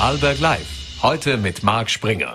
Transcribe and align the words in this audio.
Vorarlberg 0.00 0.40
Live. 0.40 0.79
Heute 1.02 1.38
mit 1.38 1.62
Marc 1.62 1.88
Springer. 1.88 2.34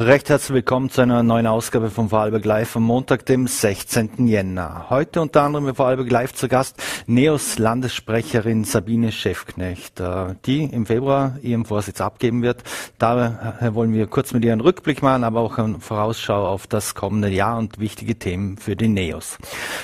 Recht 0.00 0.30
herzlich 0.30 0.52
willkommen 0.52 0.90
zu 0.90 1.00
einer 1.00 1.22
neuen 1.22 1.46
Ausgabe 1.46 1.90
von 1.90 2.08
Vorarlberg 2.08 2.44
Live 2.44 2.74
am 2.74 2.82
Montag, 2.82 3.24
dem 3.26 3.46
16. 3.46 4.26
Jänner. 4.26 4.86
Heute 4.90 5.20
unter 5.20 5.42
anderem 5.42 5.66
bei 5.66 5.74
Vorarlberg 5.74 6.10
Live 6.10 6.34
zu 6.34 6.48
Gast 6.48 6.82
Neos 7.06 7.58
Landessprecherin 7.58 8.64
Sabine 8.64 9.12
Schäfknecht, 9.12 10.00
äh, 10.00 10.34
die 10.44 10.64
im 10.64 10.86
Februar 10.86 11.36
ihren 11.40 11.64
Vorsitz 11.64 12.00
abgeben 12.00 12.42
wird. 12.42 12.64
Daher 12.98 13.74
wollen 13.74 13.94
wir 13.94 14.08
kurz 14.08 14.32
mit 14.32 14.44
ihr 14.44 14.54
einen 14.54 14.60
Rückblick 14.60 15.02
machen, 15.02 15.22
aber 15.22 15.38
auch 15.38 15.56
eine 15.58 15.78
Vorausschau 15.78 16.48
auf 16.48 16.66
das 16.66 16.96
kommende 16.96 17.28
Jahr 17.28 17.58
und 17.58 17.78
wichtige 17.78 18.18
Themen 18.18 18.58
für 18.58 18.74
die 18.74 18.88
Neos. 18.88 19.38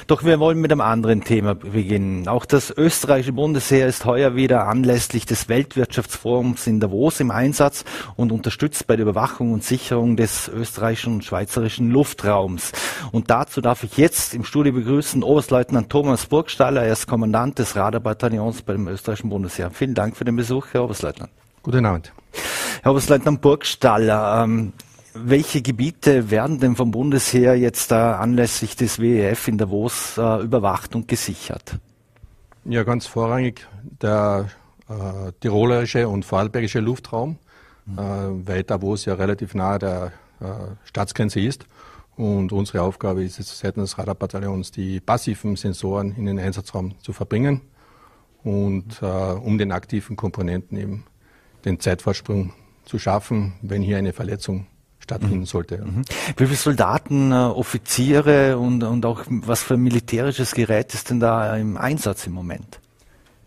Doch 0.09 0.25
wir 0.25 0.41
wollen 0.41 0.61
mit 0.61 0.73
einem 0.73 0.81
anderen 0.81 1.23
Thema 1.23 1.55
beginnen. 1.55 2.27
Auch 2.27 2.45
das 2.45 2.77
österreichische 2.77 3.35
Bundesheer 3.35 3.87
ist 3.87 4.05
heuer 4.05 4.35
wieder 4.35 4.67
anlässlich 4.67 5.27
des 5.27 5.49
Weltwirtschaftsforums 5.49 6.67
in 6.67 6.81
Davos 6.81 7.21
im 7.21 7.31
Einsatz 7.31 7.85
und 8.17 8.33
unterstützt 8.33 8.87
bei 8.87 8.97
der 8.97 9.05
Überwachung 9.05 9.53
und 9.53 9.63
Sicherung 9.63 10.17
des 10.17 10.49
österreichischen 10.49 11.15
und 11.15 11.25
schweizerischen 11.25 11.91
Luftraums. 11.91 12.73
Und 13.13 13.31
dazu 13.31 13.61
darf 13.61 13.85
ich 13.85 13.97
jetzt 13.97 14.35
im 14.35 14.45
Studio 14.45 14.73
begrüßen 14.73 15.23
Oberstleutnant 15.23 15.91
Thomas 15.91 16.27
Burgstaller. 16.27 16.83
Er 16.83 16.93
ist 16.93 17.07
Kommandant 17.07 17.59
des 17.59 17.77
Radarbataillons 17.77 18.63
beim 18.63 18.89
österreichischen 18.89 19.31
Bundesheer. 19.31 19.71
Vielen 19.71 19.95
Dank 19.95 20.17
für 20.17 20.25
den 20.25 20.37
Besuch, 20.37 20.69
Herr 20.73 20.85
Oberstleutnant. 20.85 21.31
Guten 21.63 21.85
Abend. 21.85 22.13
Herr 22.83 22.93
Oberstleutnant 22.93 23.41
Burgstaller, 23.41 24.45
ähm, 24.45 24.73
welche 25.15 25.63
Gebiete 25.63 26.31
werden 26.31 26.61
denn 26.61 26.77
vom 26.77 26.91
Bundesheer 26.91 27.57
jetzt 27.57 27.91
äh, 27.91 27.95
anlässlich 27.95 28.77
des 28.77 29.01
WEF 29.01 29.49
in 29.49 29.59
Davos 29.59 30.19
äh, 30.19 30.43
überwacht 30.43 30.95
und 30.95 31.09
gesichert? 31.09 31.79
Ja, 32.65 32.83
ganz 32.83 33.07
vorrangig 33.07 33.67
der 34.03 34.49
äh, 34.89 35.33
tirolerische 35.41 36.09
und 36.09 36.25
vorarlbergische 36.25 36.81
Luftraum 36.81 37.39
äh, 37.97 38.01
weil 38.47 38.63
Davos 38.65 39.05
ja 39.05 39.15
relativ 39.15 39.55
nahe 39.55 39.79
der 39.79 40.13
äh, 40.41 40.45
Staatsgrenze 40.85 41.41
ist. 41.41 41.67
Und 42.17 42.53
unsere 42.53 42.83
Aufgabe 42.83 43.23
ist 43.23 43.39
es 43.39 43.59
seitens 43.59 43.91
des 43.91 43.99
Radarbataillons, 43.99 44.71
die 44.71 45.01
passiven 45.01 45.57
Sensoren 45.57 46.15
in 46.17 46.27
den 46.27 46.39
Einsatzraum 46.39 46.95
zu 47.01 47.13
verbringen 47.13 47.61
und 48.43 49.03
äh, 49.03 49.07
um 49.07 49.59
den 49.59 49.73
aktiven 49.73 50.17
Komponenten 50.17 50.79
eben 50.79 51.05
den 51.65 51.79
Zeitvorsprung 51.79 52.53
zu 52.85 52.99
schaffen, 52.99 53.55
wenn 53.61 53.83
hier 53.83 53.99
eine 53.99 54.13
Verletzung 54.13 54.67
stattfinden 54.99 55.41
mhm. 55.41 55.47
sollte. 55.47 55.79
Mhm. 55.79 56.03
Wie 56.37 56.47
viele 56.47 56.57
Soldaten, 56.57 57.33
äh, 57.33 57.35
Offiziere 57.35 58.57
und, 58.59 58.83
und 58.83 59.05
auch 59.05 59.25
was 59.29 59.63
für 59.63 59.77
militärisches 59.77 60.53
Gerät 60.53 60.95
ist 60.95 61.11
denn 61.11 61.21
da 61.21 61.57
im 61.57 61.77
Einsatz 61.77 62.27
im 62.27 62.33
Moment? 62.33 62.81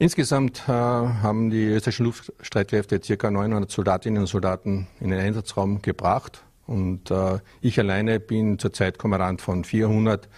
Insgesamt 0.02 0.64
äh, 0.67 0.72
haben 0.72 1.50
die 1.50 1.66
österreichischen 1.66 2.05
Luftstreitkräfte 2.05 3.00
ca. 3.00 3.30
900 3.30 3.69
Soldatinnen 3.69 4.22
und 4.22 4.28
Soldaten 4.28 4.88
in 5.02 5.09
den 5.09 5.19
Einsatzraum 5.19 5.81
gebracht. 5.81 6.41
Und 6.66 7.11
äh, 7.11 7.39
ich 7.59 7.78
alleine 7.80 8.22
bin 8.22 8.59
zurzeit 8.59 8.97
Kommandant 8.97 9.41
von 9.41 9.66
400 9.66 10.30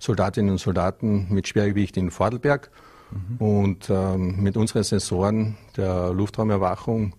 Soldatinnen 0.00 0.50
und 0.50 0.58
Soldaten 0.58 1.28
mit 1.30 1.46
Schwergewicht 1.46 1.96
in 1.96 2.10
Vordelberg. 2.10 2.70
Mhm. 3.12 3.36
Und 3.36 3.88
ähm, 3.88 4.42
mit 4.42 4.56
unseren 4.56 4.82
Sensoren 4.82 5.56
der 5.76 6.12
Luftraumerwachung, 6.12 7.14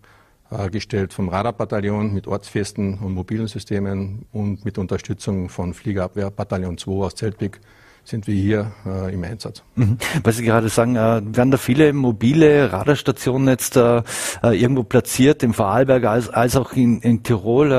äh, 0.52 0.69
gestellt 0.69 1.13
vom 1.13 1.30
Radarbataillon 1.30 2.13
mit 2.13 2.27
ortsfesten 2.27 2.99
und 2.99 3.13
mobilen 3.13 3.47
Systemen 3.47 4.25
und 4.33 4.65
mit 4.65 4.77
Unterstützung 4.77 5.47
von 5.47 5.73
Fliegerabwehrbataillon 5.73 6.77
2 6.77 6.91
aus 6.91 7.15
Zeltwig, 7.15 7.61
sind 8.06 8.28
wir 8.28 8.36
hier 8.36 8.72
äh, 8.86 9.14
im 9.14 9.23
Einsatz. 9.23 9.64
Mhm. 9.75 9.98
Weil 10.23 10.34
Sie 10.34 10.45
gerade 10.45 10.70
sagen, 10.70 10.95
äh, 10.95 11.22
werden 11.25 11.52
da 11.52 11.58
viele 11.58 11.92
mobile 11.92 12.72
Radarstationen 12.72 13.48
jetzt 13.48 13.75
äh, 13.75 14.03
äh, 14.44 14.61
irgendwo 14.61 14.84
platziert, 14.84 15.42
im 15.44 15.53
Vorarlberg 15.53 16.06
als, 16.06 16.30
als 16.30 16.56
auch 16.56 16.73
in, 16.73 17.02
in 17.02 17.23
Tirol, 17.23 17.72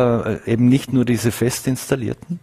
äh, 0.45 0.51
eben 0.51 0.69
nicht 0.69 0.93
nur 0.93 1.05
diese 1.05 1.31
fest 1.31 1.69
installierten? 1.69 2.41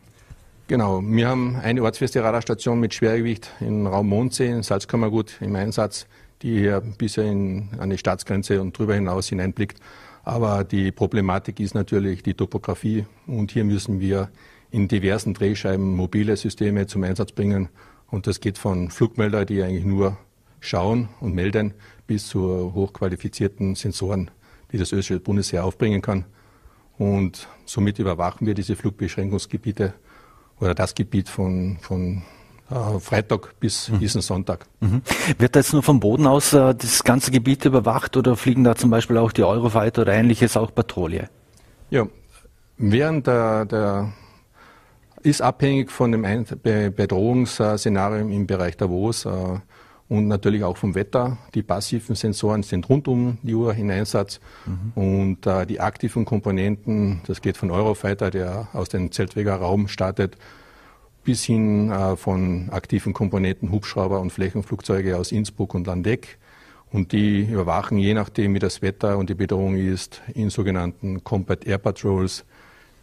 Genau, 0.67 1.01
wir 1.03 1.27
haben 1.27 1.57
eine 1.57 1.83
ortsfeste 1.83 2.23
Radarstation 2.23 2.79
mit 2.79 2.93
Schwergewicht 2.93 3.51
im 3.59 3.85
Raum 3.85 4.07
Mondsee 4.07 4.47
in 4.47 4.63
Salzkammergut 4.63 5.35
im 5.41 5.55
Einsatz, 5.55 6.07
die 6.41 6.57
hier 6.57 6.81
bisher 6.97 7.25
in, 7.25 7.69
an 7.77 7.89
die 7.89 7.97
Staatsgrenze 7.97 8.61
und 8.61 8.77
darüber 8.77 8.95
hinaus 8.95 9.27
hineinblickt. 9.27 9.79
Aber 10.23 10.63
die 10.63 10.93
Problematik 10.93 11.59
ist 11.59 11.75
natürlich 11.75 12.23
die 12.23 12.33
Topografie 12.33 13.05
und 13.27 13.51
hier 13.51 13.65
müssen 13.65 13.99
wir 13.99 14.29
in 14.73 14.87
diversen 14.87 15.35
Drehscheiben 15.35 15.95
mobile 15.95 16.35
Systeme 16.35 16.87
zum 16.87 17.03
Einsatz 17.03 17.31
bringen. 17.31 17.69
Und 18.07 18.25
das 18.25 18.39
geht 18.39 18.57
von 18.57 18.89
Flugmelder, 18.89 19.45
die 19.45 19.61
eigentlich 19.61 19.85
nur 19.85 20.17
schauen 20.59 21.09
und 21.19 21.35
melden, 21.35 21.75
bis 22.07 22.27
zu 22.27 22.73
hochqualifizierten 22.73 23.75
Sensoren, 23.75 24.31
die 24.71 24.79
das 24.79 24.91
österreichische 24.91 25.19
Bundesheer 25.19 25.63
aufbringen 25.63 26.01
kann. 26.01 26.25
Und 26.97 27.47
somit 27.65 27.99
überwachen 27.99 28.47
wir 28.47 28.55
diese 28.55 28.75
Flugbeschränkungsgebiete 28.75 29.93
oder 30.59 30.73
das 30.73 30.95
Gebiet 30.95 31.29
von, 31.29 31.77
von 31.79 32.23
äh, 32.71 32.99
Freitag 32.99 33.59
bis 33.59 33.89
mhm. 33.89 33.99
diesen 33.99 34.21
Sonntag. 34.21 34.65
Mhm. 34.79 35.03
Wird 35.37 35.55
da 35.55 35.59
jetzt 35.59 35.73
nur 35.73 35.83
vom 35.83 35.99
Boden 35.99 36.25
aus 36.25 36.51
äh, 36.53 36.73
das 36.73 37.03
ganze 37.03 37.29
Gebiet 37.29 37.65
überwacht 37.65 38.17
oder 38.17 38.35
fliegen 38.35 38.63
da 38.63 38.75
zum 38.75 38.89
Beispiel 38.89 39.17
auch 39.17 39.31
die 39.33 39.43
Eurofighter 39.43 40.01
oder 40.01 40.13
ähnliches 40.13 40.57
auch 40.57 40.73
Patrouille? 40.73 41.29
Ja, 41.91 42.07
während 42.77 43.27
der, 43.27 43.65
der 43.65 44.13
ist 45.23 45.41
abhängig 45.41 45.91
von 45.91 46.11
dem 46.11 46.23
Bedrohungsszenario 46.23 48.27
im 48.27 48.45
Bereich 48.45 48.77
Davos 48.77 49.25
äh, 49.25 49.29
und 50.09 50.27
natürlich 50.27 50.63
auch 50.63 50.77
vom 50.77 50.95
Wetter. 50.95 51.37
Die 51.55 51.63
passiven 51.63 52.15
Sensoren 52.15 52.63
sind 52.63 52.89
rund 52.89 53.07
um 53.07 53.37
die 53.41 53.55
Uhr 53.55 53.73
in 53.75 53.89
Einsatz 53.89 54.41
mhm. 54.65 54.91
und 54.95 55.47
äh, 55.47 55.65
die 55.65 55.79
aktiven 55.79 56.25
Komponenten, 56.25 57.21
das 57.25 57.41
geht 57.41 57.57
von 57.57 57.71
Eurofighter, 57.71 58.29
der 58.29 58.67
aus 58.73 58.89
dem 58.89 59.11
Zeltweger 59.11 59.55
Raum 59.55 59.87
startet, 59.87 60.37
bis 61.23 61.43
hin 61.43 61.89
äh, 61.89 62.17
von 62.17 62.69
aktiven 62.71 63.13
Komponenten 63.13 63.71
Hubschrauber 63.71 64.19
und 64.19 64.31
Flächenflugzeuge 64.31 65.17
aus 65.17 65.31
Innsbruck 65.31 65.73
und 65.73 65.87
Landeck. 65.87 66.37
Und 66.91 67.11
die 67.11 67.45
überwachen, 67.45 67.97
je 67.97 68.13
nachdem 68.13 68.53
wie 68.53 68.59
das 68.59 68.83
Wetter 68.83 69.17
und 69.17 69.29
die 69.29 69.33
Bedrohung 69.33 69.75
ist, 69.75 70.21
in 70.35 70.51
sogenannten 70.51 71.23
Combat 71.23 71.65
Air 71.65 71.79
Patrols 71.79 72.45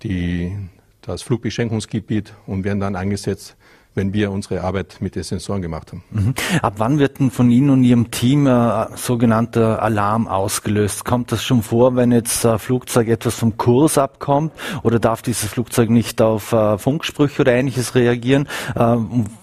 die 0.05 0.57
das 1.03 1.23
Flugbeschränkungsgebiet 1.23 2.35
und 2.47 2.65
werden 2.65 2.81
dann 2.81 2.97
eingesetzt, 2.97 3.57
wenn 3.95 4.13
wir 4.13 4.31
unsere 4.31 4.63
Arbeit 4.63 4.99
mit 5.01 5.17
den 5.17 5.25
Sensoren 5.25 5.63
gemacht 5.63 5.91
haben. 5.91 6.05
Mhm. 6.11 6.35
Ab 6.63 6.75
wann 6.77 6.99
wird 6.99 7.19
denn 7.19 7.31
von 7.31 7.51
Ihnen 7.51 7.71
und 7.71 7.83
Ihrem 7.83 8.11
Team 8.11 8.47
äh, 8.47 8.87
sogenannter 8.97 9.83
Alarm 9.83 10.29
ausgelöst? 10.29 11.05
Kommt 11.05 11.33
das 11.33 11.43
schon 11.43 11.63
vor, 11.63 11.97
wenn 11.97 12.13
jetzt 12.13 12.47
ein 12.47 12.59
Flugzeug 12.59 13.09
etwas 13.09 13.35
vom 13.35 13.57
Kurs 13.57 13.99
abkommt 13.99 14.53
oder 14.83 15.01
darf 15.01 15.23
dieses 15.23 15.51
Flugzeug 15.51 15.91
nicht 15.91 16.23
auf 16.23 16.53
äh, 16.53 16.79
Funksprüche 16.79 17.43
oder 17.43 17.53
ähnliches 17.53 17.95
reagieren? 17.95 18.49
Äh, 18.77 18.97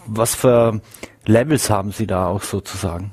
was 0.06 0.36
für 0.36 0.82
Levels 1.26 1.70
haben 1.70 1.92
Sie 1.92 2.08
da 2.08 2.28
auch 2.28 2.44
sozusagen? 2.44 3.12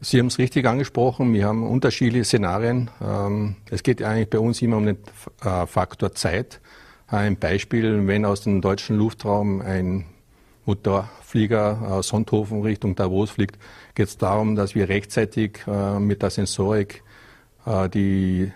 Sie 0.00 0.18
haben 0.18 0.26
es 0.26 0.38
richtig 0.38 0.66
angesprochen. 0.66 1.32
Wir 1.32 1.46
haben 1.46 1.66
unterschiedliche 1.66 2.24
Szenarien. 2.24 2.90
Ähm, 3.02 3.56
es 3.70 3.82
geht 3.82 4.02
eigentlich 4.02 4.28
bei 4.28 4.38
uns 4.38 4.60
immer 4.60 4.76
um 4.76 4.86
den 4.86 4.98
äh, 5.42 5.66
Faktor 5.66 6.12
Zeit. 6.12 6.60
Ein 7.06 7.36
Beispiel, 7.36 8.06
wenn 8.06 8.24
aus 8.24 8.42
dem 8.42 8.60
deutschen 8.60 8.96
Luftraum 8.96 9.60
ein 9.60 10.06
Motorflieger 10.64 11.82
aus 11.90 12.08
Sonthofen 12.08 12.62
Richtung 12.62 12.94
Davos 12.94 13.30
fliegt, 13.30 13.58
geht 13.94 14.08
es 14.08 14.16
darum, 14.16 14.56
dass 14.56 14.74
wir 14.74 14.88
rechtzeitig 14.88 15.60
äh, 15.66 15.98
mit 15.98 16.22
der 16.22 16.30
Sensorik 16.30 17.02
äh, 17.66 17.88
die 17.88 18.52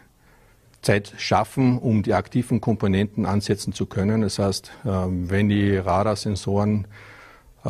Zeit 0.81 1.12
schaffen, 1.19 1.78
um 1.78 2.03
die 2.03 2.14
aktiven 2.14 2.60
Komponenten 2.60 3.26
ansetzen 3.26 3.72
zu 3.72 3.87
können. 3.87 4.22
Das 4.22 4.38
heißt, 4.38 4.72
äh, 4.84 4.88
wenn 4.88 5.48
die 5.48 5.76
Radarsensoren 5.76 6.87
äh, 7.64 7.69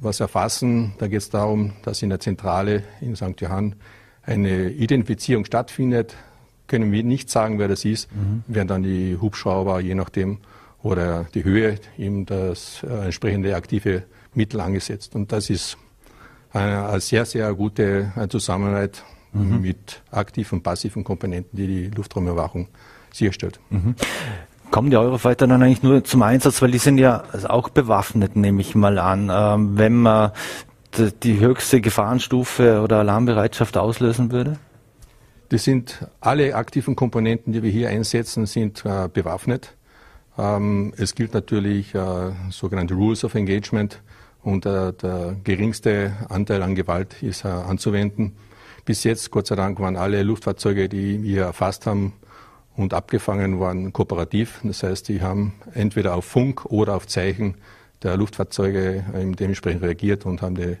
was 0.00 0.20
erfassen, 0.20 0.94
da 0.98 1.06
geht 1.06 1.18
es 1.18 1.30
darum, 1.30 1.74
dass 1.82 2.02
in 2.02 2.08
der 2.08 2.20
Zentrale 2.20 2.82
in 3.00 3.14
St. 3.14 3.40
Johann 3.40 3.76
eine 4.22 4.70
Identifizierung 4.70 5.44
stattfindet, 5.44 6.16
können 6.68 6.92
wir 6.92 7.02
nicht 7.02 7.30
sagen, 7.30 7.58
wer 7.58 7.68
das 7.68 7.84
ist, 7.84 8.08
mhm. 8.14 8.44
werden 8.46 8.68
dann 8.68 8.82
die 8.82 9.16
Hubschrauber, 9.20 9.80
je 9.80 9.94
nachdem, 9.94 10.38
oder 10.82 11.26
die 11.34 11.44
Höhe, 11.44 11.78
eben 11.98 12.26
das 12.26 12.84
äh, 12.84 13.06
entsprechende 13.06 13.56
aktive 13.56 14.04
Mittel 14.34 14.60
angesetzt. 14.60 15.14
Und 15.16 15.32
das 15.32 15.50
ist 15.50 15.76
eine, 16.52 16.88
eine 16.88 17.00
sehr, 17.00 17.24
sehr 17.24 17.52
gute 17.54 18.12
äh, 18.16 18.28
Zusammenarbeit 18.28 19.02
mhm. 19.32 19.60
mit 19.60 20.02
aktiven 20.10 20.58
und 20.58 20.62
passiven 20.62 21.04
Komponenten, 21.04 21.56
die 21.56 21.66
die 21.66 21.86
Luftraumüberwachung 21.88 22.68
sicherstellt. 23.12 23.58
Mhm. 23.70 23.94
Kommen 24.70 24.90
die 24.90 24.96
Eurofighter 24.96 25.46
dann 25.46 25.62
eigentlich 25.62 25.82
nur 25.82 26.04
zum 26.04 26.22
Einsatz, 26.22 26.60
weil 26.60 26.70
die 26.70 26.78
sind 26.78 26.98
ja 26.98 27.24
auch 27.48 27.70
bewaffnet, 27.70 28.36
nehme 28.36 28.60
ich 28.60 28.74
mal 28.74 28.98
an. 28.98 29.30
Ähm, 29.32 29.78
wenn 29.78 29.96
man 29.96 30.32
die 31.22 31.40
höchste 31.40 31.80
Gefahrenstufe 31.80 32.82
oder 32.82 32.98
Alarmbereitschaft 32.98 33.76
auslösen 33.76 34.30
würde? 34.30 34.58
Die 35.50 35.56
sind 35.56 36.06
alle 36.20 36.54
aktiven 36.54 36.94
Komponenten, 36.94 37.54
die 37.54 37.62
wir 37.62 37.70
hier 37.70 37.88
einsetzen, 37.88 38.44
sind 38.44 38.84
äh, 38.84 39.08
bewaffnet. 39.10 39.74
Ähm, 40.36 40.92
es 40.98 41.14
gilt 41.14 41.32
natürlich 41.32 41.94
äh, 41.94 42.32
sogenannte 42.50 42.92
Rules 42.92 43.24
of 43.24 43.34
Engagement 43.34 44.02
und 44.42 44.66
äh, 44.66 44.92
der 44.92 45.36
geringste 45.44 46.12
Anteil 46.28 46.62
an 46.62 46.74
Gewalt 46.74 47.22
ist 47.22 47.46
äh, 47.46 47.48
anzuwenden. 47.48 48.36
bis 48.84 49.04
jetzt, 49.04 49.30
Gott 49.30 49.46
sei 49.46 49.56
Dank, 49.56 49.80
waren 49.80 49.96
alle 49.96 50.22
Luftfahrzeuge, 50.22 50.88
die 50.90 51.22
wir 51.22 51.44
erfasst 51.44 51.86
haben 51.86 52.12
und 52.76 52.92
abgefangen 52.92 53.58
waren, 53.58 53.92
kooperativ. 53.94 54.60
Das 54.64 54.82
heißt, 54.82 55.08
die 55.08 55.22
haben 55.22 55.54
entweder 55.72 56.14
auf 56.14 56.26
Funk 56.26 56.66
oder 56.66 56.94
auf 56.94 57.06
Zeichen 57.06 57.54
der 58.02 58.16
Luftfahrzeuge 58.18 59.04
dementsprechend 59.38 59.82
reagiert 59.82 60.24
und 60.24 60.40
haben 60.40 60.54
die 60.54 60.76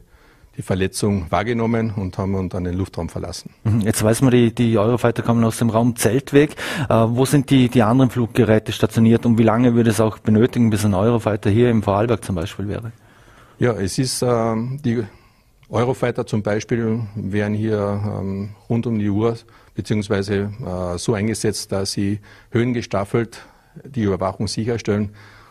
die 0.58 0.62
Verletzung 0.62 1.26
wahrgenommen 1.30 1.92
und 1.94 2.18
haben 2.18 2.48
dann 2.48 2.64
den 2.64 2.74
Luftraum 2.74 3.08
verlassen. 3.08 3.50
Mhm. 3.62 3.82
Jetzt 3.82 4.02
weiß 4.02 4.22
man, 4.22 4.32
die, 4.32 4.52
die 4.52 4.76
Eurofighter 4.76 5.22
kommen 5.22 5.44
aus 5.44 5.58
dem 5.58 5.70
Raum 5.70 5.94
Zeltweg. 5.94 6.56
Äh, 6.88 6.94
wo 6.94 7.24
sind 7.24 7.48
die, 7.50 7.68
die 7.68 7.82
anderen 7.82 8.10
Fluggeräte 8.10 8.72
stationiert 8.72 9.24
und 9.24 9.38
wie 9.38 9.44
lange 9.44 9.74
würde 9.74 9.90
es 9.90 10.00
auch 10.00 10.18
benötigen, 10.18 10.68
bis 10.68 10.84
ein 10.84 10.94
Eurofighter 10.94 11.48
hier 11.48 11.70
im 11.70 11.84
Vorarlberg 11.84 12.24
zum 12.24 12.34
Beispiel 12.34 12.66
wäre? 12.66 12.90
Ja, 13.60 13.72
es 13.72 13.98
ist 13.98 14.20
äh, 14.22 14.26
die 14.84 15.04
Eurofighter 15.70 16.26
zum 16.26 16.42
Beispiel 16.42 17.02
werden 17.14 17.54
hier 17.54 18.02
ähm, 18.04 18.50
rund 18.68 18.86
um 18.88 18.98
die 18.98 19.08
Uhr 19.08 19.36
beziehungsweise 19.76 20.50
äh, 20.64 20.98
so 20.98 21.14
eingesetzt, 21.14 21.70
dass 21.70 21.92
sie 21.92 22.18
höhengestaffelt 22.50 23.42
die 23.84 24.02
Überwachung 24.02 24.48
sicherstellen 24.48 25.10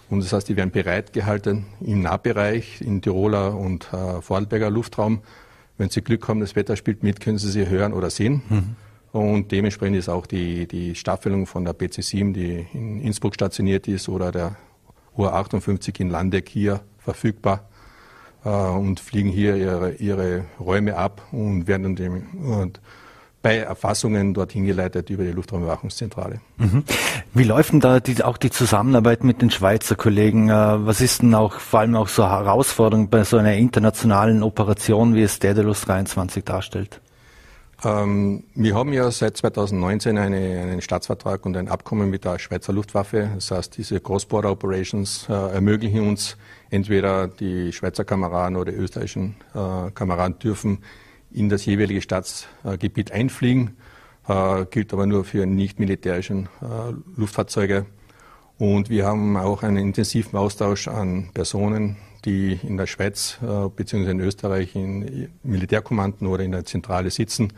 und 0.10 0.24
das 0.24 0.32
heißt, 0.32 0.48
die 0.48 0.56
werden 0.56 0.72
bereitgehalten 0.72 1.66
im 1.82 2.02
Nahbereich, 2.02 2.82
in 2.82 3.02
Tiroler 3.02 3.56
und 3.56 3.92
äh, 3.92 4.22
Vorarlberger 4.22 4.70
Luftraum. 4.70 5.22
Wenn 5.78 5.90
Sie 5.90 6.02
Glück 6.02 6.28
haben, 6.28 6.40
das 6.40 6.56
Wetter 6.56 6.76
spielt 6.76 7.04
mit, 7.04 7.20
können 7.20 7.38
Sie 7.38 7.50
sie 7.52 7.68
hören 7.68 7.94
oder 7.94 8.10
sehen. 8.10 8.42
Mhm. 8.50 8.76
Und 9.12 9.52
dementsprechend 9.52 9.98
ist 9.98 10.10
auch 10.10 10.26
die, 10.26 10.68
die 10.68 10.96
Staffelung 10.96 11.46
von 11.46 11.66
der 11.66 11.74
PC-7, 11.74 12.34
die 12.34 12.68
in 12.74 13.02
Innsbruck 13.02 13.34
stationiert 13.34 13.88
ist, 13.88 14.10
oder 14.10 14.32
der 14.32 14.56
UR-58 15.16 16.00
in 16.00 16.10
Landeck 16.10 16.50
hier 16.50 16.82
verfügbar 17.00 17.68
äh, 18.46 18.50
und 18.50 19.00
fliegen 19.00 19.30
hier 19.30 19.56
ihre, 19.56 19.94
ihre 19.96 20.46
Räume 20.60 20.96
ab 20.96 21.22
und 21.32 21.68
werden 21.68 21.96
dem, 21.96 22.28
und 22.44 22.80
bei 23.48 23.60
Erfassungen 23.60 24.34
dorthin 24.34 24.66
geleitet 24.66 25.10
über 25.10 25.24
die 25.24 25.32
Luftraumüberwachungszentrale. 25.32 26.42
Mhm. 26.58 26.84
Wie 27.34 27.46
läuft 27.46 27.72
denn 27.72 27.80
da 27.80 28.02
die, 28.02 28.22
auch 28.22 28.36
die 28.36 28.50
Zusammenarbeit 28.50 29.24
mit 29.24 29.42
den 29.42 29.52
Schweizer 29.52 29.96
Kollegen? 29.96 30.50
Äh, 30.50 30.54
was 30.54 31.00
ist 31.00 31.22
denn 31.22 31.34
auch 31.34 31.54
vor 31.54 31.80
allem 31.80 31.96
auch 31.96 32.10
so 32.10 32.30
Herausforderung 32.30 33.10
bei 33.10 33.24
so 33.24 33.38
einer 33.38 33.54
internationalen 33.54 34.44
Operation, 34.44 35.16
wie 35.16 35.22
es 35.22 35.40
Daedalus 35.40 35.80
23 35.82 36.44
darstellt? 36.44 37.00
Ähm, 37.86 38.44
wir 38.54 38.76
haben 38.76 38.92
ja 38.92 39.10
seit 39.12 39.38
2019 39.38 40.18
eine, 40.18 40.36
einen 40.36 40.82
Staatsvertrag 40.82 41.46
und 41.46 41.56
ein 41.56 41.70
Abkommen 41.70 42.10
mit 42.10 42.26
der 42.26 42.40
Schweizer 42.40 42.74
Luftwaffe. 42.74 43.30
Das 43.34 43.50
heißt, 43.52 43.78
diese 43.78 44.02
Cross-Border 44.02 44.52
Operations 44.52 45.26
äh, 45.30 45.32
ermöglichen 45.32 46.06
uns, 46.06 46.36
entweder 46.70 47.30
die 47.30 47.72
Schweizer 47.72 48.04
Kameraden 48.04 48.58
oder 48.58 48.74
die 48.74 48.78
österreichischen 48.78 49.38
äh, 49.56 49.90
Kameraden 49.92 50.38
dürfen 50.38 50.80
in 51.38 51.50
das 51.50 51.66
jeweilige 51.66 52.02
Staatsgebiet 52.02 53.12
einfliegen, 53.12 53.78
äh, 54.28 54.66
gilt 54.66 54.94
aber 54.94 55.06
nur 55.06 55.24
für 55.24 55.46
nicht 55.46 55.80
militärischen 55.80 56.50
äh, 56.62 56.94
Luftfahrzeuge. 57.16 57.86
Und 58.58 58.90
wir 58.90 59.06
haben 59.06 59.38
auch 59.38 59.64
einen 59.64 59.78
intensiven 59.78 60.38
Austausch 60.38 60.88
an 60.88 61.30
Personen, 61.34 61.98
die 62.26 62.60
in 62.64 62.78
der 62.78 62.88
Schweiz 62.88 63.38
äh, 63.42 63.70
bzw. 63.70 64.12
in 64.12 64.20
Österreich 64.20 64.76
in 64.76 65.30
Militärkommanden 65.44 66.28
oder 66.28 66.44
in 66.44 66.52
der 66.52 66.66
Zentrale 66.66 67.12
sitzen. 67.12 67.54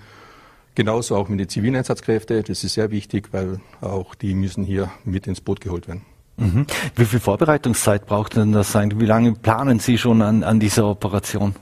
Genauso 0.75 1.15
auch 1.15 1.29
mit 1.29 1.39
den 1.39 1.49
zivilen 1.49 1.77
Einsatzkräften. 1.77 2.43
Das 2.43 2.63
ist 2.63 2.73
sehr 2.73 2.91
wichtig, 2.91 3.29
weil 3.31 3.59
auch 3.81 4.13
die 4.15 4.33
müssen 4.33 4.63
hier 4.63 4.91
mit 5.05 5.25
ins 5.27 5.41
Boot 5.41 5.61
geholt 5.61 5.87
werden. 5.87 6.03
Mhm. 6.37 6.65
Wie 6.95 7.05
viel 7.05 7.19
Vorbereitungszeit 7.19 8.05
braucht 8.05 8.35
denn 8.35 8.51
das 8.51 8.71
sein? 8.71 8.99
Wie 8.99 9.05
lange 9.05 9.33
planen 9.33 9.79
Sie 9.79 9.97
schon 9.97 10.21
an, 10.21 10.43
an 10.43 10.59
dieser 10.59 10.87
Operation? 10.87 11.55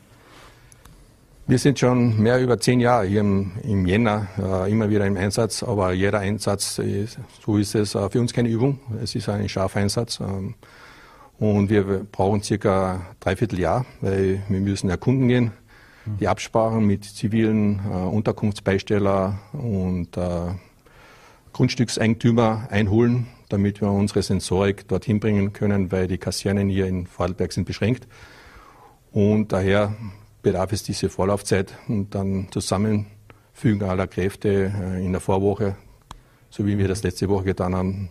Wir 1.49 1.59
sind 1.59 1.79
schon 1.79 2.21
mehr 2.21 2.41
über 2.41 2.59
zehn 2.59 2.81
Jahre 2.81 3.05
hier 3.05 3.21
im, 3.21 3.53
im 3.63 3.85
Jänner 3.85 4.27
äh, 4.37 4.69
immer 4.69 4.89
wieder 4.89 5.05
im 5.05 5.15
Einsatz, 5.15 5.63
aber 5.63 5.93
jeder 5.93 6.19
Einsatz, 6.19 6.77
ist, 6.77 7.19
so 7.41 7.57
ist 7.57 7.73
es 7.73 7.95
äh, 7.95 8.09
für 8.09 8.19
uns 8.19 8.33
keine 8.33 8.49
Übung. 8.49 8.81
Es 9.01 9.15
ist 9.15 9.29
ein 9.29 9.47
scharfer 9.47 9.79
Einsatz. 9.79 10.19
Ähm, 10.19 10.55
und 11.39 11.69
wir 11.69 12.05
brauchen 12.11 12.43
circa 12.43 12.99
dreiviertel 13.21 13.59
Jahr, 13.59 13.85
weil 14.01 14.43
wir 14.49 14.59
müssen 14.59 14.89
erkunden 14.89 15.29
gehen, 15.29 15.51
die 16.19 16.27
Absprachen 16.27 16.85
mit 16.85 17.05
zivilen 17.05 17.79
äh, 17.79 17.93
Unterkunftsbeisteller 17.93 19.39
und 19.53 20.17
äh, 20.17 20.51
Grundstückseigentümer 21.53 22.67
einholen, 22.71 23.27
damit 23.47 23.79
wir 23.79 23.89
unsere 23.89 24.21
Sensorik 24.21 24.85
dorthin 24.89 25.21
bringen 25.21 25.53
können, 25.53 25.93
weil 25.93 26.07
die 26.07 26.17
Kasernen 26.17 26.67
hier 26.67 26.87
in 26.87 27.07
Vorarlberg 27.07 27.53
sind 27.53 27.63
beschränkt. 27.63 28.05
Und 29.13 29.53
daher 29.53 29.95
bedarf 30.47 30.71
es 30.71 30.81
diese 30.81 31.09
Vorlaufzeit 31.09 31.73
und 31.89 32.15
dann 32.15 32.47
Zusammenfügen 32.51 33.83
aller 33.83 34.07
Kräfte 34.07 34.71
äh, 34.73 35.05
in 35.05 35.11
der 35.11 35.19
Vorwoche, 35.19 35.75
so 36.49 36.65
wie 36.65 36.77
wir 36.77 36.87
das 36.87 37.03
letzte 37.03 37.27
Woche 37.27 37.43
getan 37.43 37.75
haben, 37.75 38.09